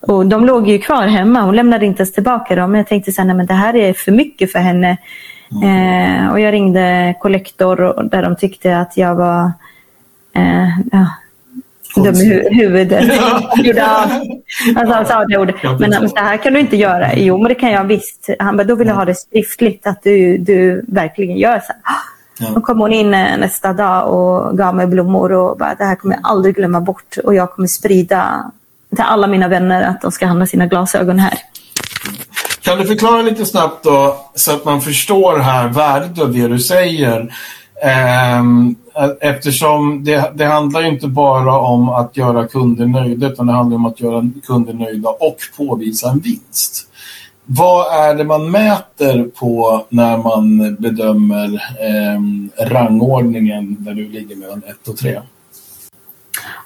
Och 0.01 0.25
de 0.25 0.45
låg 0.45 0.67
ju 0.67 0.79
kvar 0.79 1.07
hemma, 1.07 1.41
hon 1.41 1.55
lämnade 1.55 1.85
inte 1.85 2.01
ens 2.01 2.13
tillbaka 2.13 2.55
dem. 2.55 2.71
Men 2.71 2.77
jag 2.77 2.87
tänkte 2.87 3.11
så 3.11 3.21
här, 3.21 3.27
nej, 3.27 3.35
men 3.35 3.45
det 3.45 3.53
här 3.53 3.75
är 3.75 3.93
för 3.93 4.11
mycket 4.11 4.51
för 4.51 4.59
henne. 4.59 4.97
Mm. 5.51 6.25
Eh, 6.25 6.31
och 6.31 6.39
jag 6.39 6.53
ringde 6.53 7.15
kollektor 7.19 8.03
där 8.09 8.23
de 8.23 8.35
tyckte 8.35 8.77
att 8.77 8.97
jag 8.97 9.15
var 9.15 9.51
eh, 10.35 10.79
ja, 10.91 11.07
dum 11.95 12.15
i 12.15 12.25
hu- 12.33 12.49
huvudet. 12.53 13.11
Av. 13.21 14.11
Alltså, 14.75 14.93
han 14.95 15.05
sa 15.05 15.25
det 15.25 15.37
ordet. 15.37 15.55
Men 15.79 16.09
så 16.09 16.15
här 16.15 16.37
kan 16.37 16.53
du 16.53 16.59
inte 16.59 16.77
göra. 16.77 17.15
Jo, 17.15 17.37
men 17.37 17.49
det 17.49 17.55
kan 17.55 17.71
jag 17.71 17.83
visst. 17.83 18.29
Han 18.39 18.57
bara, 18.57 18.63
då 18.63 18.75
vill 18.75 18.87
jag 18.87 18.95
ha 18.95 19.05
det 19.05 19.15
skriftligt 19.15 19.87
att 19.87 20.03
du, 20.03 20.37
du 20.37 20.85
verkligen 20.87 21.37
gör 21.37 21.59
så. 21.59 21.73
Ja. 22.39 22.47
Då 22.55 22.61
kom 22.61 22.79
hon 22.79 22.93
in 22.93 23.13
eh, 23.13 23.37
nästa 23.37 23.73
dag 23.73 24.13
och 24.13 24.57
gav 24.57 24.75
mig 24.75 24.87
blommor 24.87 25.31
och 25.31 25.57
bara, 25.57 25.75
det 25.77 25.83
här 25.83 25.95
kommer 25.95 26.15
jag 26.15 26.21
aldrig 26.23 26.55
glömma 26.55 26.81
bort 26.81 27.17
och 27.23 27.35
jag 27.35 27.51
kommer 27.51 27.67
sprida 27.67 28.51
till 28.95 29.03
alla 29.07 29.27
mina 29.27 29.47
vänner 29.47 29.83
att 29.83 30.01
de 30.01 30.11
ska 30.11 30.25
handla 30.25 30.45
sina 30.45 30.67
glasögon 30.67 31.19
här. 31.19 31.33
Kan 32.61 32.77
du 32.77 32.85
förklara 32.85 33.21
lite 33.21 33.45
snabbt 33.45 33.83
då, 33.83 34.25
så 34.35 34.51
att 34.51 34.65
man 34.65 34.81
förstår 34.81 35.39
här 35.39 35.67
värdet 35.67 36.19
av 36.19 36.33
det 36.33 36.47
du 36.47 36.59
säger? 36.59 37.33
Ehm, 37.81 38.75
eftersom 39.21 40.03
det, 40.03 40.31
det 40.35 40.45
handlar 40.45 40.83
inte 40.85 41.07
bara 41.07 41.59
om 41.59 41.89
att 41.89 42.17
göra 42.17 42.47
kunder 42.47 42.85
nöjda, 42.85 43.27
utan 43.27 43.47
det 43.47 43.53
handlar 43.53 43.75
om 43.75 43.85
att 43.85 43.99
göra 43.99 44.29
kunder 44.47 44.73
nöjda 44.73 45.09
och 45.09 45.37
påvisa 45.57 46.09
en 46.09 46.19
vinst. 46.19 46.87
Vad 47.45 48.09
är 48.09 48.15
det 48.15 48.23
man 48.23 48.51
mäter 48.51 49.23
på 49.39 49.85
när 49.89 50.17
man 50.17 50.75
bedömer 50.79 51.61
ehm, 51.79 52.49
rangordningen 52.59 53.75
där 53.79 53.93
du 53.93 54.09
ligger 54.09 54.35
mellan 54.35 54.61
1 54.67 54.87
och 54.87 54.97
3? 54.97 55.21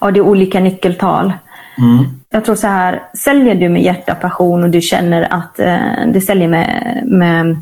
Ja, 0.01 0.11
det 0.11 0.19
är 0.19 0.21
olika 0.21 0.59
nyckeltal. 0.59 1.33
Mm. 1.77 2.05
Jag 2.29 2.45
tror 2.45 2.55
så 2.55 2.67
här, 2.67 3.03
säljer 3.13 3.55
du 3.55 3.69
med 3.69 3.83
hjärta 3.83 4.11
och 4.11 4.21
passion 4.21 4.63
och 4.63 4.69
du 4.69 4.81
känner 4.81 5.33
att 5.33 5.59
eh, 5.59 6.07
det 6.13 6.21
säljer 6.21 6.47
med, 6.47 7.01
med... 7.05 7.57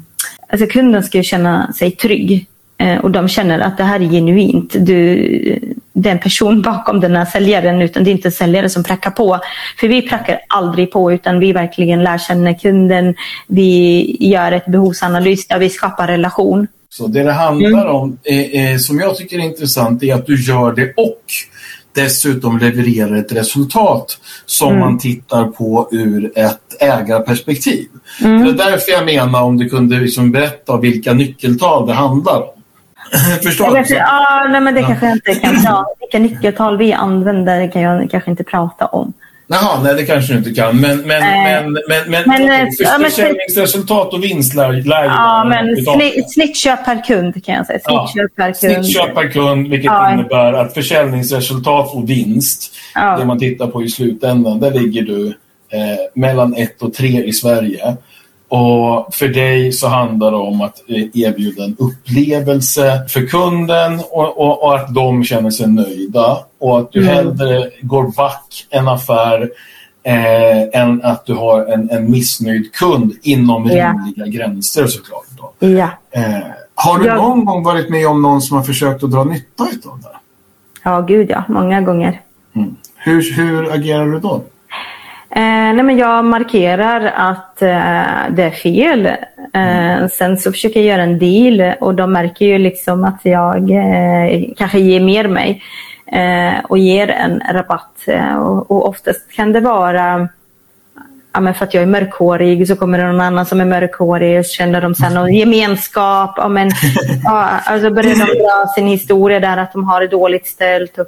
Alltså 0.49 0.67
kunden 0.67 1.03
ska 1.03 1.17
ju 1.17 1.23
känna 1.23 1.73
sig 1.73 1.91
trygg 1.91 2.33
eh, 2.33 2.52
och 3.01 3.11
de 3.11 3.27
känner 3.27 3.59
att 3.59 3.77
det 3.77 3.83
här 3.83 3.99
är 3.99 4.09
genuint. 4.09 4.75
Du, 4.79 5.15
det 5.93 6.09
är 6.09 6.13
en 6.13 6.19
person 6.19 6.61
bakom 6.61 6.99
den 6.99 7.15
här 7.15 7.25
säljaren 7.25 7.81
utan 7.81 8.03
det 8.03 8.09
är 8.09 8.11
inte 8.11 8.27
en 8.27 8.31
säljare 8.31 8.69
som 8.69 8.83
prackar 8.83 9.11
på. 9.11 9.39
För 9.79 9.87
vi 9.87 10.01
prackar 10.01 10.39
aldrig 10.49 10.91
på 10.91 11.13
utan 11.13 11.39
vi 11.39 11.53
verkligen 11.53 12.03
lär 12.03 12.17
känna 12.17 12.53
kunden. 12.53 13.15
Vi 13.47 14.17
gör 14.19 14.51
ett 14.51 14.65
behovsanalys 14.65 15.47
där 15.47 15.59
vi 15.59 15.69
skapar 15.69 16.07
relation. 16.07 16.67
Så 16.89 17.07
det 17.07 17.23
det 17.23 17.31
handlar 17.31 17.85
om, 17.85 18.17
eh, 18.23 18.39
eh, 18.39 18.77
som 18.77 18.99
jag 18.99 19.15
tycker 19.15 19.39
är 19.39 19.43
intressant, 19.43 20.03
är 20.03 20.13
att 20.13 20.25
du 20.25 20.43
gör 20.43 20.73
det 20.73 20.93
och 20.97 21.23
dessutom 21.95 22.57
levererar 22.57 23.15
ett 23.15 23.31
resultat 23.31 24.17
som 24.45 24.79
man 24.79 24.99
tittar 24.99 25.45
på 25.45 25.89
ur 25.91 26.31
ett 26.35 26.81
ägarperspektiv. 26.81 27.87
Det 28.19 28.25
är 28.25 28.53
därför 28.53 28.91
jag 28.91 29.05
menar 29.05 29.43
om 29.43 29.57
du 29.57 29.69
kunde 29.69 29.99
liksom 29.99 30.31
berätta 30.31 30.77
vilka 30.77 31.13
nyckeltal 31.13 31.87
det 31.87 31.93
handlar 31.93 32.41
om. 32.41 32.52
Förstår 33.43 33.75
Jag 33.77 33.85
du? 33.87 33.93
vet, 33.93 34.03
ah, 34.03 34.47
nej, 34.49 34.61
men 34.61 34.73
det 34.75 34.81
kanske 34.81 35.05
jag 35.05 35.15
inte 35.15 35.35
kan 35.35 35.55
prata 35.61 35.85
Vilka 35.99 36.19
nyckeltal 36.19 36.77
vi 36.77 36.93
använder 36.93 37.71
kan 37.71 37.81
jag 37.81 38.11
kanske 38.11 38.31
inte 38.31 38.43
prata 38.43 38.85
om. 38.85 39.13
Jaha, 39.47 39.79
nej 39.83 39.93
det 39.95 40.05
kanske 40.05 40.33
du 40.33 40.37
inte 40.37 40.53
kan. 40.53 40.79
Men, 40.79 40.97
men, 40.97 41.21
men, 41.21 41.73
men, 41.73 42.01
men, 42.07 42.23
Men, 42.27 42.71
för 42.71 42.83
ja, 42.83 42.97
men- 42.97 43.09
försäljningsresultat 43.11 44.13
och 44.13 44.23
vinst 44.23 44.55
lär, 44.55 44.73
ju 44.73 44.83
Ja, 44.89 45.43
men 45.49 45.75
snittköp 46.27 46.85
per 46.85 47.03
kund 47.05 47.45
kan 47.45 47.55
jag 47.55 47.65
säga. 47.65 47.79
Ja. 47.83 48.07
Snittköp 48.13 48.35
per 48.35 48.51
kund. 48.53 48.85
Snittköp 48.85 49.15
per 49.15 49.29
kund, 49.31 49.67
vilket 49.67 49.85
Ja. 49.85 50.13
innebär 50.13 50.53
att 50.53 50.73
försäljningsresultat 50.73 51.93
och 51.95 52.09
vinst, 52.09 52.73
Ja. 52.95 53.17
det 53.17 53.25
man 53.25 53.39
tittar 53.39 53.67
på 53.67 53.83
i 53.83 53.89
slutändan, 53.89 54.59
där 54.59 54.71
ligger 54.71 55.01
du 55.01 55.27
eh, 55.69 55.97
mellan 56.13 56.55
1 56.55 56.81
och 56.81 56.93
3 56.93 57.23
i 57.23 57.33
Sverige. 57.33 57.95
Och 58.57 59.13
för 59.13 59.27
dig 59.27 59.71
så 59.71 59.87
handlar 59.87 60.31
det 60.31 60.37
om 60.37 60.61
att 60.61 60.81
eh, 60.87 61.03
erbjuda 61.13 61.63
en 61.63 61.75
upplevelse 61.79 63.05
för 63.09 63.25
kunden 63.27 63.99
och, 64.11 64.37
och, 64.37 64.63
och 64.63 64.75
att 64.75 64.93
de 64.95 65.23
känner 65.23 65.49
sig 65.49 65.67
nöjda. 65.67 66.37
Och 66.59 66.79
att 66.79 66.91
du 66.91 66.99
Mm. 67.01 67.13
hellre 67.15 67.69
går 67.81 68.11
back 68.17 68.67
en 68.69 68.87
affär 68.87 69.49
eh, 70.03 70.81
än 70.81 71.01
att 71.03 71.25
du 71.25 71.33
har 71.33 71.65
en, 71.65 71.89
en 71.89 72.11
missnöjd 72.11 72.73
kund 72.73 73.13
inom 73.21 73.65
Ja. 73.67 73.93
rimliga 74.15 74.27
gränser 74.27 74.87
såklart. 74.87 75.25
Då. 75.59 75.67
Ja. 75.67 75.89
Eh, 76.11 76.23
har 76.75 76.99
du 76.99 77.05
Jag- 77.05 77.17
någon 77.17 77.45
gång 77.45 77.63
varit 77.63 77.89
med 77.89 78.07
om 78.07 78.21
någon 78.21 78.41
som 78.41 78.57
har 78.57 78.63
försökt 78.63 79.03
att 79.03 79.11
dra 79.11 79.23
nytta 79.23 79.63
av 79.63 79.99
det? 80.01 80.07
ja, 80.83 81.01
gud 81.01 81.29
ja. 81.29 81.43
Många 81.47 81.81
gånger. 81.81 82.21
Mm. 82.55 82.75
Hur, 82.95 83.33
hur 83.35 83.73
agerar 83.73 84.05
du 84.05 84.19
då? 84.19 84.41
Eh, 85.35 85.73
nej, 85.73 85.83
men 85.83 85.97
jag 85.97 86.25
markerar 86.25 87.13
att 87.15 87.61
eh, 87.61 88.29
det 88.29 88.43
är 88.43 88.51
fel. 88.51 89.05
Eh, 89.53 90.07
sen 90.07 90.37
så 90.37 90.51
försöker 90.51 90.79
jag 90.79 90.87
göra 90.87 91.03
en 91.03 91.19
deal 91.19 91.73
och 91.79 91.95
de 91.95 92.11
märker 92.11 92.45
ju 92.45 92.57
liksom 92.57 93.03
att 93.03 93.19
jag 93.23 93.69
kanske 94.57 94.79
ger 94.79 94.99
mer 94.99 95.27
mig 95.27 95.61
och 96.63 96.77
ger 96.77 97.07
en 97.07 97.41
rabatt. 97.51 98.05
Och, 98.39 98.71
och 98.71 98.87
oftast 98.87 99.31
kan 99.31 99.53
det 99.53 99.59
vara 99.59 100.29
ja, 101.33 101.39
men 101.39 101.53
för 101.53 101.65
att 101.65 101.73
jag 101.73 101.83
är 101.83 101.87
mörkhårig 101.87 102.67
så 102.67 102.75
kommer 102.75 102.97
det 102.97 103.07
någon 103.07 103.21
annan 103.21 103.45
som 103.45 103.61
är 103.61 103.65
mörkhårig 103.65 104.39
och 104.39 104.45
så 104.45 104.53
känner 104.53 104.81
de 104.81 104.95
sen 104.95 105.13
någon 105.13 105.33
gemenskap. 105.33 106.33
Ja, 106.37 106.47
men, 106.47 106.71
ja, 107.23 107.49
alltså 107.65 107.89
börjar 107.89 108.15
de 108.15 108.39
dra 108.39 108.67
sin 108.75 108.87
historia 108.87 109.39
där 109.39 109.57
att 109.57 109.73
de 109.73 109.83
har 109.83 110.01
det 110.01 110.07
dåligt 110.07 110.47
ställt. 110.47 110.97
Och, 110.97 111.07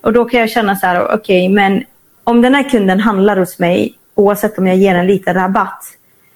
och 0.00 0.12
då 0.12 0.24
kan 0.24 0.40
jag 0.40 0.50
känna 0.50 0.76
så 0.76 0.86
här, 0.86 1.14
okej, 1.14 1.48
men 1.48 1.84
om 2.24 2.42
den 2.42 2.54
här 2.54 2.62
kunden 2.70 3.00
handlar 3.00 3.36
hos 3.36 3.58
mig, 3.58 3.94
oavsett 4.14 4.58
om 4.58 4.66
jag 4.66 4.76
ger 4.76 4.94
en 4.94 5.06
liten 5.06 5.34
rabatt, 5.34 5.84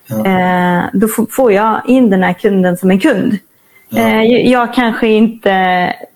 Ja. 0.06 0.26
eh, 0.26 0.84
då 0.92 1.08
får 1.30 1.52
jag 1.52 1.80
in 1.86 2.10
den 2.10 2.22
här 2.22 2.32
kunden 2.32 2.76
som 2.76 2.90
en 2.90 2.98
kund. 3.00 3.38
Eh, 3.96 4.22
jag 4.22 4.74
kanske 4.74 5.08
inte 5.08 5.50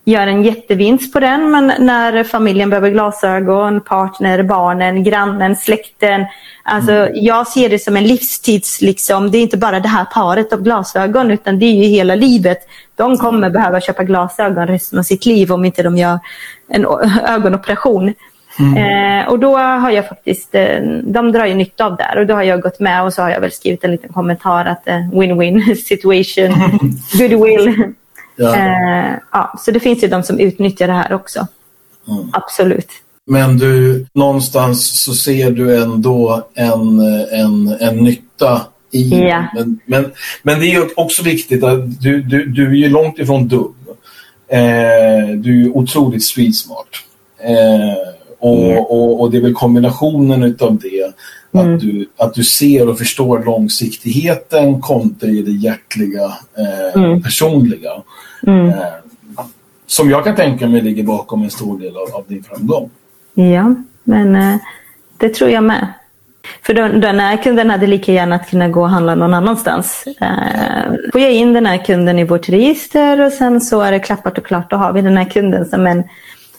gör 0.04 0.26
en 0.26 0.42
jättevinst 0.42 1.12
på 1.12 1.20
den, 1.20 1.50
men 1.50 1.72
när 1.78 2.24
familjen 2.24 2.70
behöver 2.70 2.90
glasögon, 2.90 3.81
partner, 3.81 4.42
barnen, 4.42 5.04
grannen, 5.04 5.57
släkten. 5.57 6.24
Alltså, 6.62 7.09
Jag 7.14 7.46
ser 7.46 7.68
det 7.68 7.78
som 7.78 7.96
en 7.96 8.04
livstids... 8.07 8.81
Liksom, 8.81 9.31
det 9.31 9.38
är 9.38 9.42
inte 9.42 9.57
bara 9.57 9.81
det 9.81 9.88
här 9.88 10.04
paret 10.04 10.52
av 10.52 10.62
glasögon, 10.62 11.31
utan 11.31 11.59
det 11.59 11.66
är 11.66 11.74
ju 11.74 11.85
hela 11.85 12.14
livet. 12.14 12.59
De 12.96 13.16
kommer 13.18 13.50
behöva 13.50 13.81
köpa 13.81 14.04
glasögon 14.04 14.66
resten 14.66 14.98
av 14.98 15.02
sitt 15.02 15.26
liv 15.26 15.52
om 15.52 15.64
inte 15.64 15.83
de 15.83 15.96
gör 15.96 16.18
en 16.68 16.85
ö- 17.26 17.61
ögonoperation. 18.59 18.77
Eh, 18.77 19.29
och 19.29 19.38
då 19.38 19.57
har 19.57 19.90
jag 19.90 20.09
faktiskt, 20.09 20.55
eh, 20.55 20.81
de 21.05 21.33
drar 21.33 21.47
ju 21.47 21.55
nytta 21.55 21.87
av 21.87 21.97
det 21.97 22.03
här 22.03 22.18
och 22.18 22.27
då 22.27 22.35
har 22.35 22.42
jag 22.42 22.61
gått 22.61 22.81
med 22.81 23.05
och 23.05 23.14
så 23.14 23.23
har 23.23 23.31
jag 23.31 23.40
väl 23.40 23.53
skrivit 23.53 23.85
en 23.85 23.90
liten 23.90 24.12
kommentar 24.12 24.64
att 24.64 24.88
eh, 24.88 24.94
win-win 24.94 25.75
situation, 25.87 26.55
goodwill. 27.18 27.92
Ja. 28.37 28.57
Eh, 28.57 29.12
ja, 29.33 29.55
så 29.59 29.71
det 29.71 29.81
finns 29.81 30.05
ju 30.05 30.09
de 30.09 30.23
som 30.23 30.40
utnyttjar 30.40 30.87
det 30.87 30.92
här 30.92 31.12
också. 31.12 31.47
Mm. 32.09 32.31
Absolut. 32.33 32.88
Men 33.27 33.59
du, 33.59 34.07
någonstans 34.12 35.05
så 35.05 35.14
ser 35.14 35.51
du 35.51 35.83
ändå 35.83 36.49
en, 36.55 37.01
en, 37.33 37.77
en 37.81 37.97
nytta 37.97 38.61
i 38.90 39.09
Ja. 39.09 39.44
men, 39.55 39.81
men, 39.85 40.12
men 40.42 40.61
det 40.61 40.75
är 40.75 41.01
också 41.01 41.23
viktigt 41.23 41.64
att 41.64 42.01
du, 42.01 42.23
du, 42.23 42.44
du 42.47 42.66
är 42.66 42.75
ju 42.75 42.88
långt 42.88 43.18
ifrån 43.18 43.49
dum. 43.49 43.75
Eh, 44.49 45.29
du 45.37 45.64
är 45.64 45.77
otroligt 45.77 46.25
street 46.25 46.57
smart. 46.57 46.88
Eh, 47.40 48.17
och, 48.38 48.59
Ja. 48.59 48.79
och, 48.81 49.20
och 49.20 49.31
det 49.31 49.37
är 49.37 49.40
väl 49.42 49.55
kombinationen 49.55 50.42
utav 50.42 50.79
det. 50.79 51.12
Mm. 51.53 51.74
Att, 51.74 51.81
du, 51.81 52.07
att 52.16 52.35
du 52.35 52.44
ser 52.44 52.88
och 52.88 52.98
förstår 52.98 53.42
långsiktigheten 53.44 54.81
kontra 54.81 55.29
i 55.29 55.42
det 55.42 55.51
hjärtliga, 55.51 56.24
eh, 56.59 57.03
Mm. 57.03 57.22
personliga. 57.22 57.90
Mm. 58.46 58.68
Eh, 58.68 58.74
som 59.87 60.11
jag 60.11 60.24
kan 60.24 60.35
tänka 60.37 60.66
mig 60.68 60.81
ligger 60.81 61.03
bakom 61.03 61.42
en 61.42 61.51
stor 61.51 61.79
del 61.79 61.96
av, 61.96 62.14
av 62.14 62.24
din 62.29 62.42
framgång. 62.42 62.90
Ja, 63.35 63.74
men 64.05 64.37
eh, 64.37 64.57
det 65.18 65.29
tror 65.35 65.51
jag 65.51 65.64
med. 65.64 65.87
För 66.62 66.74
den, 66.74 67.01
den 67.01 67.20
här 67.20 67.37
kunden 67.42 67.70
hade 67.70 67.87
lika 67.87 68.12
gärna 68.12 68.38
kunnat 68.38 68.72
gå 68.72 68.81
och 68.81 68.88
handla 68.90 69.14
någon 69.14 69.35
annanstans. 69.35 70.05
Eh, 70.20 70.92
får 71.12 71.20
jag 71.20 71.33
in 71.33 71.53
den 71.53 71.66
här 71.66 71.85
kunden 71.85 72.18
i 72.18 72.24
vårt 72.24 72.48
register 72.48 73.20
och 73.27 73.33
sen 73.33 73.61
så 73.61 73.81
är 73.81 73.92
det 73.92 73.98
klappat 74.01 74.38
och 74.38 74.46
klart. 74.46 74.70
Då 74.70 74.77
har 74.77 74.92
vi 74.92 75.01
den 75.03 75.16
här 75.16 75.24
kunden 75.24 75.66
som 75.66 75.87
en... 75.87 76.05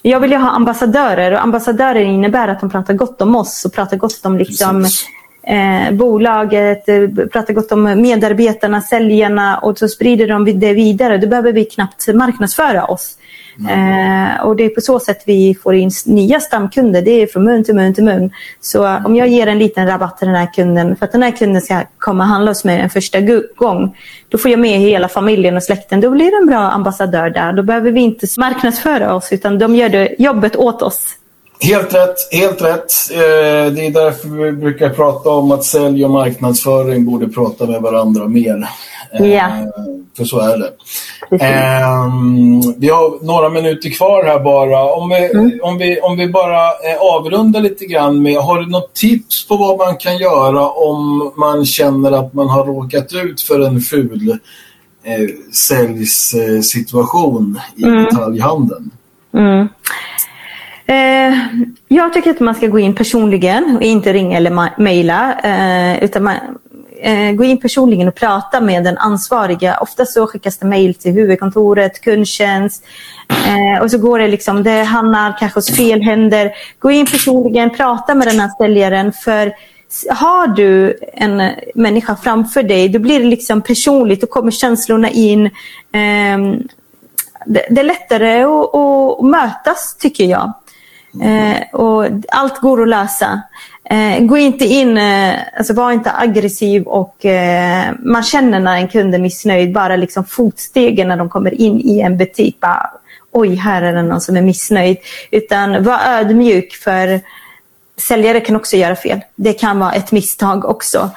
Jag 0.02 0.20
vill 0.20 0.32
ju 0.32 0.38
ha 0.38 0.50
ambassadörer 0.50 1.32
och 1.32 1.42
ambassadörer 1.42 2.02
innebär 2.02 2.48
att 2.48 2.60
de 2.60 2.70
pratar 2.70 2.94
gott 2.94 3.22
om 3.22 3.36
oss 3.36 3.66
och 3.66 3.74
pratar 3.74 3.98
gott 3.98 4.26
om 4.26 4.38
liksom, 4.38 4.84
Precis 4.84 5.08
eh, 5.44 5.92
bolaget, 5.92 6.90
eh, 6.90 7.08
pratar 7.32 7.54
gott 7.54 7.72
om 7.72 8.02
medarbetarna, 8.02 8.82
säljarna 8.82 9.58
och 9.58 9.78
så 9.78 9.88
sprider 9.88 10.28
de 10.28 10.60
det 10.60 10.74
vidare. 10.74 11.18
Då 11.18 11.28
behöver 11.28 11.54
vi 11.54 11.66
knappt 11.66 12.08
marknadsföra 12.14 12.86
oss. 12.86 13.16
Eh, 13.68 14.46
och 14.46 14.56
det 14.56 14.66
är 14.66 14.70
på 14.70 14.82
så 14.82 15.00
sätt 15.00 15.24
vi 15.26 15.56
får 15.64 15.76
in 15.76 15.92
nya 16.06 16.40
stamkunder. 16.40 17.02
Det 17.02 17.12
är 17.12 17.28
från 17.28 17.44
mun 17.44 17.64
till 17.64 17.76
mun 17.76 17.94
till 17.94 18.04
mun. 18.04 18.32
Så 18.60 18.86
eh, 18.86 19.06
om 19.06 19.16
jag 19.16 19.28
ger 19.28 19.48
en 19.48 19.60
liten 19.60 19.88
rabatt 19.88 20.18
till 20.18 20.28
den 20.28 20.36
här 20.36 20.54
kunden 20.54 20.96
för 20.96 21.06
att 21.06 21.12
den 21.12 21.24
här 21.24 21.32
kunden 21.32 21.62
ska 21.62 21.82
komma 21.98 22.24
och 22.24 22.30
handla 22.30 22.52
hos 22.52 22.66
mig 22.66 22.80
en 22.80 22.90
första 22.90 23.20
gång. 23.56 23.98
Då 24.30 24.38
får 24.38 24.52
jag 24.52 24.60
med 24.60 24.80
hela 24.80 25.08
familjen 25.08 25.58
och 25.58 25.64
släkten. 25.64 26.02
Då 26.02 26.10
blir 26.10 26.32
det 26.32 26.38
en 26.38 26.46
bra 26.46 26.60
ambassadör 26.60 27.30
där. 27.30 27.54
Då 27.54 27.64
behöver 27.64 27.92
vi 27.92 28.02
inte 28.02 28.28
marknadsföra 28.38 29.16
oss 29.16 29.34
utan 29.34 29.60
de 29.60 29.76
gör 29.76 29.90
det 29.90 30.16
jobbet 30.20 30.56
åt 30.56 30.82
oss. 30.82 31.16
Helt 31.62 31.94
rätt, 31.94 32.16
helt 32.32 32.62
rätt. 32.62 32.92
Eh, 33.12 33.74
det 33.74 33.86
är 33.86 33.92
därför 33.92 34.30
vi 34.30 34.52
brukar 34.52 34.90
prata 34.90 35.30
om 35.30 35.52
att 35.52 35.64
sälj 35.64 36.06
och 36.06 36.12
marknadsföring 36.12 37.06
borde 37.06 37.28
prata 37.28 37.66
med 37.66 37.82
varandra 37.82 38.28
mer. 38.28 38.70
Eh, 39.12 39.26
Ja. 39.26 39.50
För 40.18 40.26
så 40.26 40.40
är 40.40 40.58
det. 40.58 40.72
Eh, 41.46 42.08
vi 42.78 42.90
har 42.90 43.26
några 43.26 43.50
minuter 43.50 43.90
kvar 43.90 44.24
här 44.24 44.40
bara. 44.40 44.94
Om 44.94 45.10
vi, 45.10 45.32
mm. 45.32 45.60
om 45.64 45.78
vi, 45.78 46.02
om 46.02 46.18
vi 46.18 46.28
bara 46.28 46.66
eh, 46.66 46.98
avrundar 47.00 47.62
lite 47.62 47.86
grann 47.86 48.22
med, 48.22 48.38
har 48.38 48.60
du 48.60 48.66
något 48.66 48.94
tips 48.94 49.48
på 49.48 49.58
vad 49.58 49.78
man 49.78 49.98
kan 49.98 50.18
göra 50.18 50.70
om 50.70 51.32
man 51.38 51.66
känner 51.66 52.12
att 52.12 52.34
man 52.34 52.50
har 52.50 52.66
råkat 52.66 53.14
ut 53.14 53.42
för 53.42 53.60
en 53.60 53.82
ful 53.82 54.38
eh, 55.04 55.30
säljsituation 55.54 57.60
i 57.76 57.84
mm. 57.84 58.04
detaljhandeln? 58.04 58.92
Mm. 59.34 59.68
Eh, 60.90 61.38
jag 61.88 62.14
tycker 62.14 62.32
att 62.32 62.40
man 62.40 62.56
ska 62.56 62.68
gå 62.68 62.80
in 62.80 62.96
personligen 62.96 63.76
och 63.76 63.82
inte 63.82 64.14
ringa 64.14 64.38
eller 64.38 64.82
mejla. 64.82 65.40
Eh, 65.44 66.04
utan 66.04 66.24
man, 66.24 66.36
eh, 67.02 67.32
gå 67.32 67.44
in 67.44 67.58
personligen 67.58 68.08
och 68.08 68.16
prata 68.16 68.62
med 68.62 68.84
den 68.84 68.98
ansvariga. 68.98 69.78
Ofta 69.80 70.06
så 70.06 70.28
skickas 70.28 70.58
det 70.58 70.66
mejl 70.66 70.94
till 70.94 71.12
huvudkontoret, 71.12 72.02
kundtjänst. 72.02 72.84
Eh, 73.30 73.84
och 73.84 73.92
så 73.92 73.98
går 73.98 74.20
det 74.20 74.28
liksom, 74.28 74.64
det 74.64 74.84
hamnar 74.84 75.38
kanske 75.40 75.58
hos 75.58 75.78
fel 75.78 76.02
händer. 76.02 76.52
Gå 76.80 76.92
in 76.92 77.06
personligen, 77.06 77.70
prata 77.70 78.16
med 78.16 78.28
den 78.28 78.40
här 78.40 78.50
säljaren. 78.58 79.14
För 79.14 79.54
har 80.10 80.48
du 80.48 81.00
en 81.14 81.52
människa 81.76 82.16
framför 82.16 82.64
dig, 82.64 82.90
då 82.90 83.00
blir 83.00 83.20
det 83.20 83.26
liksom 83.26 83.62
personligt. 83.62 84.22
Då 84.22 84.28
kommer 84.28 84.52
känslorna 84.52 85.10
in. 85.10 85.46
Eh, 85.92 86.38
det, 87.46 87.66
det, 87.70 87.82
är 87.82 87.84
lättare 87.84 88.44
att, 88.44 88.76
att 88.76 89.26
mötas, 89.26 89.96
tycker 90.00 90.26
jag. 90.26 90.54
Eh, 91.24 91.80
och 91.80 92.06
allt 92.28 92.62
går 92.62 92.82
att 92.82 92.88
lösa. 92.88 93.42
Eh, 93.90 94.20
gå 94.20 94.38
inte 94.38 94.66
in, 94.66 94.98
eh, 94.98 95.36
alltså 95.58 95.74
var 95.74 95.92
inte 95.92 96.12
aggressiv 96.16 96.84
och 96.84 97.26
eh, 97.26 97.92
man 98.00 98.24
känner 98.24 98.60
när 98.60 98.78
en 98.78 98.88
kund 98.88 99.16
är 99.16 99.20
missnöjd. 99.20 99.74
Bara 99.74 99.96
liksom 99.96 100.26
fotstegen 100.26 101.08
när 101.08 101.18
de 101.18 101.30
kommer 101.30 101.62
in 101.62 101.80
i 101.80 102.00
en 102.00 102.18
butik. 102.18 102.60
Bara, 102.60 102.92
Oj, 103.32 103.56
här 103.56 103.82
är 103.82 103.94
det 103.94 104.04
någon 104.04 104.22
som 104.22 104.38
är 104.38 104.42
missnöjd. 104.42 104.98
Utan 105.32 105.84
var 105.84 106.00
ödmjuk 106.06 106.74
för 106.74 107.22
säljare 107.98 108.40
kan 108.40 108.56
också 108.56 108.78
göra 108.78 108.96
fel. 108.96 109.22
Det 109.36 109.54
kan 109.54 109.80
vara 109.80 109.92
ett 109.92 110.12
misstag 110.12 110.66
också. 110.66 111.10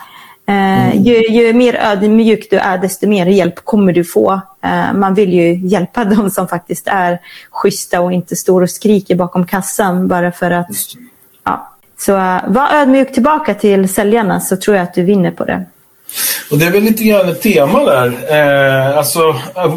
Eh, 0.48 0.86
mm. 0.86 1.02
Ju, 1.02 1.28
ju, 1.28 1.52
mer 1.52 1.74
ödmjuk 1.74 2.50
du 2.50 2.56
är, 2.56 2.78
desto 2.78 3.06
mer 3.06 3.26
hjälp 3.26 3.64
kommer 3.64 3.92
du 3.92 4.04
få. 4.04 4.40
Eh, 4.64 4.94
man 4.94 5.14
vill 5.14 5.32
ju 5.32 5.54
hjälpa 5.54 6.04
de 6.16 6.30
som 6.30 6.48
faktiskt 6.48 6.88
är 6.88 7.20
schyssta 7.50 8.00
och 8.00 8.12
inte 8.12 8.36
står 8.36 8.62
och 8.62 8.70
skriker 8.70 9.14
bakom 9.14 9.46
kassan 9.46 10.08
bara 10.08 10.32
för 10.32 10.50
att... 10.50 10.68
Ja. 11.44 11.68
Så 11.98 12.16
uh, 12.16 12.40
var 12.46 12.72
ödmjuk 12.72 13.12
tillbaka 13.12 13.54
till 13.54 13.88
säljarna 13.88 14.40
så 14.40 14.56
tror 14.56 14.76
jag 14.76 14.82
att 14.82 14.94
du 14.94 15.02
vinner 15.02 15.30
på 15.30 15.44
det. 15.44 15.64
Och 16.50 16.58
Det 16.58 16.66
är 16.66 16.70
väl 16.70 16.82
lite 16.82 17.04
grann 17.04 17.28
ett 17.28 17.42
tema 17.42 17.84
där. 17.84 18.06
Eh, 18.06 18.98
alltså, 18.98 19.20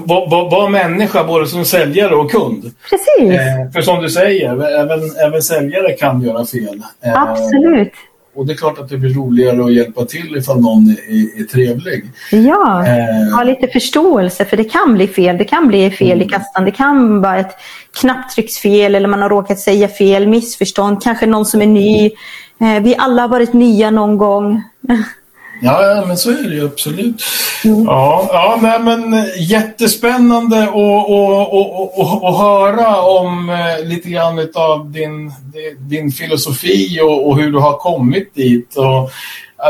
vara 0.05 0.49
var 0.49 0.69
människa 0.69 1.23
både 1.23 1.47
som 1.47 1.65
säljare 1.65 2.15
och 2.15 2.31
kund. 2.31 2.71
Precis. 2.89 3.39
Eh, 3.39 3.71
för 3.73 3.81
som 3.81 4.01
du 4.01 4.09
säger, 4.09 4.81
även, 4.81 4.99
även 5.27 5.41
säljare 5.41 5.91
kan 5.91 6.21
göra 6.21 6.45
fel. 6.45 6.81
Eh, 7.05 7.21
Absolut. 7.21 7.93
Och 8.35 8.45
det 8.45 8.53
är 8.53 8.57
klart 8.57 8.79
att 8.79 8.89
det 8.89 8.97
blir 8.97 9.13
roligare 9.13 9.65
att 9.65 9.73
hjälpa 9.73 10.05
till 10.05 10.37
ifall 10.37 10.61
någon 10.61 10.89
är, 10.89 11.41
är 11.41 11.43
trevlig. 11.43 12.05
Ja, 12.31 12.85
eh. 12.87 13.35
ha 13.35 13.43
lite 13.43 13.67
förståelse 13.67 14.45
för 14.45 14.57
det 14.57 14.63
kan 14.63 14.93
bli 14.93 15.07
fel. 15.07 15.37
Det 15.37 15.45
kan 15.45 15.67
bli 15.67 15.91
fel 15.91 16.11
mm. 16.11 16.27
i 16.27 16.29
kassan. 16.29 16.65
Det 16.65 16.71
kan 16.71 17.21
vara 17.21 17.37
ett 17.37 17.55
knapptrycksfel 18.01 18.95
eller 18.95 19.07
man 19.07 19.21
har 19.21 19.29
råkat 19.29 19.59
säga 19.59 19.87
fel, 19.87 20.27
missförstånd, 20.27 21.03
kanske 21.03 21.25
någon 21.25 21.45
som 21.45 21.61
är 21.61 21.67
ny. 21.67 22.05
Eh, 22.61 22.83
vi 22.83 22.95
alla 22.97 23.21
har 23.21 23.29
varit 23.29 23.53
nya 23.53 23.91
någon 23.91 24.17
gång. 24.17 24.63
Ja, 25.61 26.03
men 26.07 26.17
så 26.17 26.29
är 26.29 26.43
det 26.49 26.55
ju 26.55 26.65
absolut. 26.65 27.23
Mm. 27.65 27.83
Ja, 27.83 28.29
ja 28.33 28.59
nej, 28.61 28.79
men 28.79 29.25
jättespännande 29.39 30.63
att 30.63 30.69
och, 30.73 31.09
och, 31.09 31.99
och, 31.99 32.23
och, 32.23 32.37
höra 32.37 33.01
om 33.01 33.49
eh, 33.49 33.85
lite 33.87 34.09
grann 34.09 34.47
av 34.55 34.91
din, 34.91 35.31
din 35.79 36.11
filosofi 36.11 36.99
och, 37.01 37.27
och 37.27 37.37
hur 37.37 37.51
du 37.51 37.59
har 37.59 37.77
kommit 37.77 38.35
dit. 38.35 38.75
Och, 38.75 39.11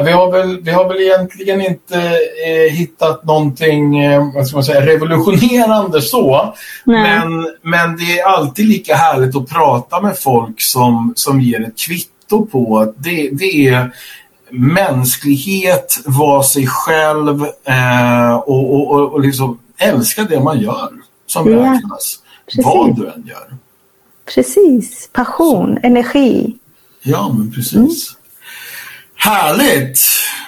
vi, 0.04 0.12
har 0.12 0.32
väl, 0.32 0.62
vi 0.62 0.71
har 0.71 0.88
väl 0.88 1.02
egentligen 1.02 1.62
inte 1.62 2.00
eh, 2.48 2.74
hittat 2.74 3.24
någonting 3.24 4.00
eh, 4.00 4.34
vad 4.36 4.48
ska 4.48 4.58
man 4.58 4.63
säga, 4.63 4.86
revolutionerande 4.86 6.02
så. 6.02 6.54
Men, 6.84 7.56
men 7.62 7.98
det 7.98 8.19
är 8.19 8.26
alltid 8.26 8.65
lika 8.65 8.95
härligt 8.95 9.36
att 9.36 9.50
prata 9.50 10.02
med 10.02 10.17
folk 10.17 10.62
som, 10.62 11.13
som 11.15 11.41
ger 11.41 11.62
ett 11.62 11.80
kvitto 11.80 12.45
på 12.45 12.80
att 12.80 12.93
det, 12.98 13.30
det 13.32 13.67
är 13.67 13.91
mänsklighet, 14.51 15.99
vara 16.05 16.43
sig 16.43 16.67
själv 16.67 17.45
eh, 17.65 18.36
och, 18.36 18.75
och, 18.75 18.91
och, 18.91 19.13
och 19.13 19.21
liksom 19.21 19.60
älska 19.77 20.23
det 20.23 20.39
man 20.39 20.60
gör 20.60 20.89
som 21.25 21.51
ja, 21.51 21.58
räknas. 21.58 22.19
Precis. 22.45 22.65
Vad 22.65 22.95
du 22.95 23.08
än 23.08 23.27
gör. 23.27 23.58
Precis. 24.36 25.10
Passion, 25.13 25.77
Så. 25.81 25.88
energi. 25.88 26.55
Ja, 27.03 27.34
men 27.38 27.51
precis. 27.51 27.75
Mm. 27.75 27.91
Härligt! 29.15 29.99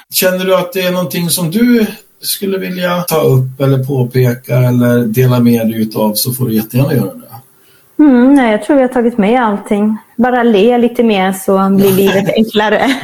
Känner 0.09 0.45
du 0.45 0.55
att 0.55 0.73
det 0.73 0.81
är 0.81 0.91
någonting 0.91 1.29
som 1.29 1.51
du 1.51 1.85
skulle 2.21 2.57
vilja 2.57 3.01
ta 3.01 3.21
upp 3.21 3.61
eller 3.61 3.83
påpeka 3.83 4.57
eller 4.57 4.99
dela 4.99 5.39
med 5.39 5.67
dig 5.67 5.81
utav 5.81 6.13
så 6.13 6.33
får 6.33 6.45
du 6.47 6.53
jättegärna 6.55 6.93
göra 6.93 7.13
det. 7.13 7.26
Mm, 7.99 8.33
nej, 8.33 8.51
jag 8.51 8.63
tror 8.63 8.75
vi 8.75 8.81
har 8.81 8.89
tagit 8.89 9.17
med 9.17 9.41
allting. 9.43 9.97
Bara 10.15 10.43
le 10.43 10.77
lite 10.77 11.03
mer 11.03 11.33
så 11.33 11.69
blir 11.69 11.91
livet 11.91 12.29
enklare. 12.35 12.95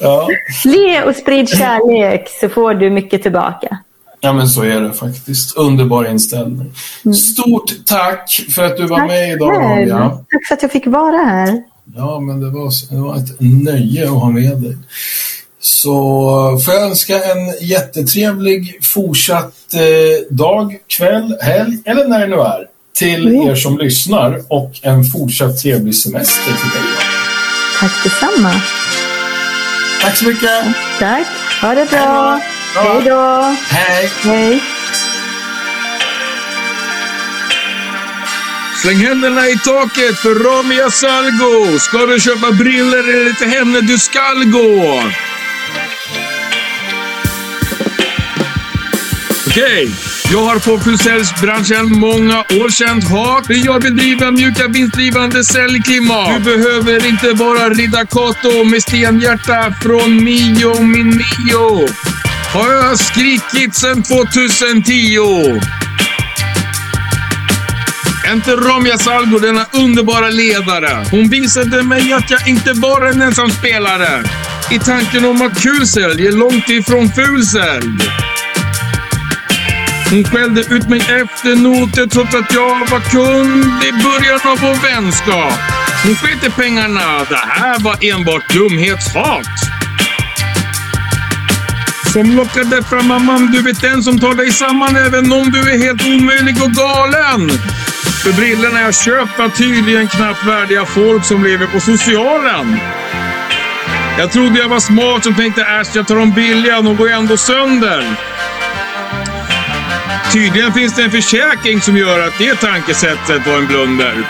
Ja. 0.00 0.28
Le 0.64 1.02
och 1.02 1.16
sprid 1.16 1.48
kärlek 1.48 2.28
så 2.40 2.48
får 2.48 2.74
du 2.74 2.90
mycket 2.90 3.22
tillbaka. 3.22 3.78
Ja, 4.20 4.32
men 4.32 4.48
så 4.48 4.62
är 4.62 4.80
det 4.80 4.92
faktiskt. 4.92 5.56
Underbar 5.56 6.10
inställning. 6.10 6.74
Mm. 7.04 7.14
Stort 7.14 7.72
tack 7.86 8.30
för 8.54 8.64
att 8.64 8.76
du 8.76 8.86
var 8.86 8.98
tack 8.98 9.08
med 9.08 9.32
idag, 9.32 9.56
Ronja. 9.56 10.10
Tack 10.32 10.46
för 10.48 10.54
att 10.54 10.62
jag 10.62 10.72
fick 10.72 10.86
vara 10.86 11.16
här. 11.16 11.62
Ja, 11.96 12.20
men 12.20 12.40
det 12.40 12.50
var, 12.50 12.94
det 12.94 13.00
var 13.00 13.16
ett 13.16 13.40
nöje 13.40 14.04
att 14.04 14.10
ha 14.10 14.30
med 14.30 14.56
dig. 14.62 14.76
Så 15.60 15.92
får 16.64 16.74
jag 16.74 16.82
önska 16.82 17.14
en 17.14 17.66
jättetrevlig 17.68 18.84
fortsatt 18.84 19.74
eh, 19.74 20.34
dag, 20.36 20.78
kväll, 20.86 21.36
helg 21.40 21.78
eller 21.84 22.08
när 22.08 22.20
det 22.20 22.26
nu 22.26 22.36
är 22.36 22.66
till 22.94 23.28
mm. 23.28 23.48
er 23.48 23.54
som 23.54 23.78
lyssnar 23.78 24.42
och 24.48 24.72
en 24.82 25.04
fortsatt 25.04 25.62
trevlig 25.62 25.94
semester 25.94 26.44
till 26.44 26.70
dig. 26.70 26.90
Tack 27.80 28.04
detsamma. 28.04 28.60
Tack 30.00 30.16
så 30.16 30.24
mycket. 30.24 30.64
Tack. 30.98 31.26
Ha 31.62 31.74
det 31.74 31.90
bra. 31.90 32.40
Hej 32.74 33.02
då. 33.04 33.56
Hej. 33.68 34.10
Hej. 34.22 34.62
Släng 38.82 38.96
händerna 38.96 39.48
i 39.48 39.58
taket 39.58 40.18
för 40.18 40.34
Ramia 40.34 40.90
Salgo. 40.90 41.78
Ska 41.78 41.98
du 42.06 42.20
köpa 42.20 42.52
briller 42.52 43.26
det 43.26 43.34
till 43.34 43.48
henne 43.48 43.80
du 43.80 43.98
skall 43.98 44.44
gå. 44.44 45.02
Okej. 49.52 49.64
Okay. 49.64 49.92
Jag 50.32 50.44
har 50.44 50.58
på 50.58 50.78
försäljningsbranschen 50.78 51.92
många 51.98 52.38
år 52.38 52.70
känt 52.70 53.04
hat. 53.10 53.44
Jag 53.48 53.82
vill 53.82 53.96
driva 53.96 54.30
mjuka 54.30 54.68
vinstdrivande 54.68 55.44
säljklimat. 55.44 56.44
Du 56.44 56.56
behöver 56.56 57.06
inte 57.06 57.32
vara 57.32 57.68
rida 57.68 58.06
Kato 58.06 58.64
med 58.64 58.82
stenhjärta 58.82 59.74
från 59.82 60.24
Mio 60.24 60.82
min 60.82 61.06
Mio. 61.06 61.88
Har 62.54 62.72
jag 62.72 62.98
skrikit 62.98 63.74
sedan 63.74 64.02
2010. 64.02 65.60
Inte 68.32 68.50
Romja 68.50 68.98
Salgo, 68.98 69.38
denna 69.38 69.66
underbara 69.72 70.28
ledare. 70.28 71.06
Hon 71.10 71.28
visade 71.28 71.82
mig 71.82 72.12
att 72.12 72.30
jag 72.30 72.48
inte 72.48 72.72
var 72.72 73.06
en 73.06 73.22
ensam 73.22 73.50
spelare. 73.50 74.24
I 74.70 74.78
tanken 74.78 75.24
om 75.24 75.42
att 75.42 75.62
kul 75.62 75.86
sälj 75.86 76.26
är 76.26 76.32
långt 76.32 76.68
ifrån 76.68 77.12
ful 77.12 77.46
sälj. 77.46 78.31
Hon 80.12 80.24
skällde 80.24 80.60
ut 80.60 80.88
mig 80.88 80.98
efter 81.00 81.56
noter 81.56 82.06
trots 82.06 82.34
att 82.34 82.54
jag 82.54 82.90
var 82.90 83.00
kund 83.00 83.64
i 83.84 83.92
början 83.92 84.40
av 84.44 84.58
vår 84.60 84.82
vänskap. 84.82 85.58
Hon 86.04 86.14
sket 86.14 86.46
i 86.46 86.50
pengarna. 86.50 87.24
Det 87.28 87.44
här 87.48 87.78
var 87.80 87.96
enbart 88.00 88.54
dumhetshat. 88.54 89.46
Som 92.12 92.36
lockade 92.36 92.82
fram 92.82 93.08
mamman, 93.08 93.46
du 93.52 93.62
vet 93.62 93.80
den 93.80 94.02
som 94.02 94.18
tar 94.18 94.34
dig 94.34 94.50
samman 94.50 94.96
även 94.96 95.32
om 95.32 95.50
du 95.50 95.60
är 95.72 95.78
helt 95.78 96.06
omöjlig 96.06 96.62
och 96.62 96.72
galen. 96.72 97.50
För 98.22 98.32
brillorna 98.32 98.80
jag 98.80 98.94
köpt 98.94 99.38
var 99.38 99.48
tydligen 99.48 100.08
knappt 100.08 100.46
värdiga 100.46 100.84
folk 100.86 101.24
som 101.24 101.44
lever 101.44 101.66
på 101.66 101.80
socialen. 101.80 102.76
Jag 104.18 104.32
trodde 104.32 104.58
jag 104.58 104.68
var 104.68 104.80
smart 104.80 105.24
som 105.24 105.34
tänkte 105.34 105.62
äsch, 105.62 105.88
jag 105.94 106.06
tar 106.06 106.16
de 106.16 106.32
billiga, 106.32 106.82
de 106.82 106.96
går 106.96 107.10
ändå 107.10 107.36
sönder. 107.36 108.31
Tydligen 110.32 110.72
finns 110.72 110.96
det 110.96 111.02
en 111.02 111.10
försäkring 111.10 111.80
som 111.80 111.96
gör 111.96 112.20
att 112.20 112.38
det 112.38 112.54
tankesättet 112.54 113.46
var 113.46 113.58
en 113.58 113.66
blunder. 113.66 114.28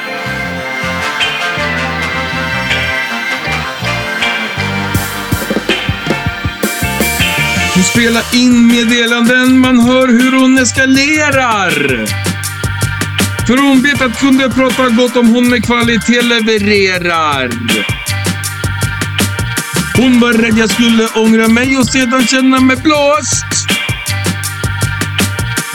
Hon 7.75 7.83
spelar 7.85 8.35
in 8.35 8.67
meddelanden, 8.67 9.59
man 9.59 9.81
hör 9.81 10.09
hur 10.09 10.41
hon 10.41 10.59
eskalerar. 10.59 11.71
För 13.47 13.57
hon 13.57 13.83
vet 13.83 14.03
att 14.03 14.21
kunder 14.21 14.49
pratar 14.49 14.91
gott 14.91 15.17
om 15.17 15.29
hon 15.29 15.51
med 15.51 15.65
kvalitet 15.65 16.23
levererar. 16.23 17.51
Hon 19.97 20.21
var 20.21 20.33
rädd 20.33 20.59
jag 20.59 20.71
skulle 20.71 21.09
ångra 21.15 21.49
mig 21.49 21.79
och 21.79 21.87
sedan 21.87 22.27
känna 22.27 22.61
mig 22.61 22.77
blåst. 22.77 23.52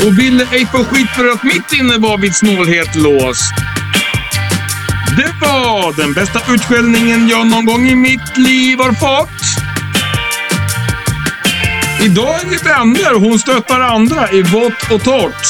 Och 0.06 0.20
ville 0.20 0.44
ej 0.52 0.66
få 0.66 0.84
skit 0.84 1.10
för 1.10 1.28
att 1.28 1.44
mitt 1.44 1.74
inne 1.80 1.98
var 1.98 2.18
vid 2.18 2.36
snålhet 2.36 2.96
låst. 2.96 3.54
Det 5.18 5.34
var 5.42 5.98
den 5.98 6.14
bästa 6.14 6.54
utskällningen 6.54 7.28
jag 7.28 7.48
någon 7.48 7.66
gång 7.66 7.88
i 7.90 7.96
mitt 7.96 8.38
liv 8.38 8.78
har 8.78 8.94
fått. 8.94 9.64
Idag 12.06 12.42
är 12.42 12.50
vi 12.50 12.58
vänner 12.58 13.16
och 13.16 13.22
hon 13.22 13.40
stöttar 13.40 13.80
andra 13.80 14.32
i 14.32 14.42
vått 14.42 14.92
och 14.92 15.04
torrt. 15.04 15.46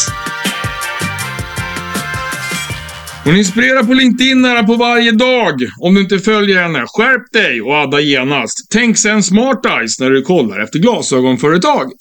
Hon 3.23 3.35
inspirerar 3.35 3.83
på 3.83 3.93
LinkedIn 3.93 4.41
nära 4.41 4.63
på 4.63 4.75
varje 4.75 5.11
dag. 5.11 5.53
Om 5.79 5.95
du 5.95 6.01
inte 6.01 6.19
följer 6.19 6.61
henne, 6.61 6.85
skärp 6.87 7.31
dig 7.31 7.61
och 7.61 7.75
adda 7.75 7.99
genast. 7.99 8.67
Tänk 8.69 8.97
sen 8.97 9.23
smart 9.23 9.65
eyes 9.65 9.99
när 9.99 10.09
du 10.09 10.21
kollar 10.21 10.59
efter 10.59 10.79
glasögonföretag. 10.79 11.91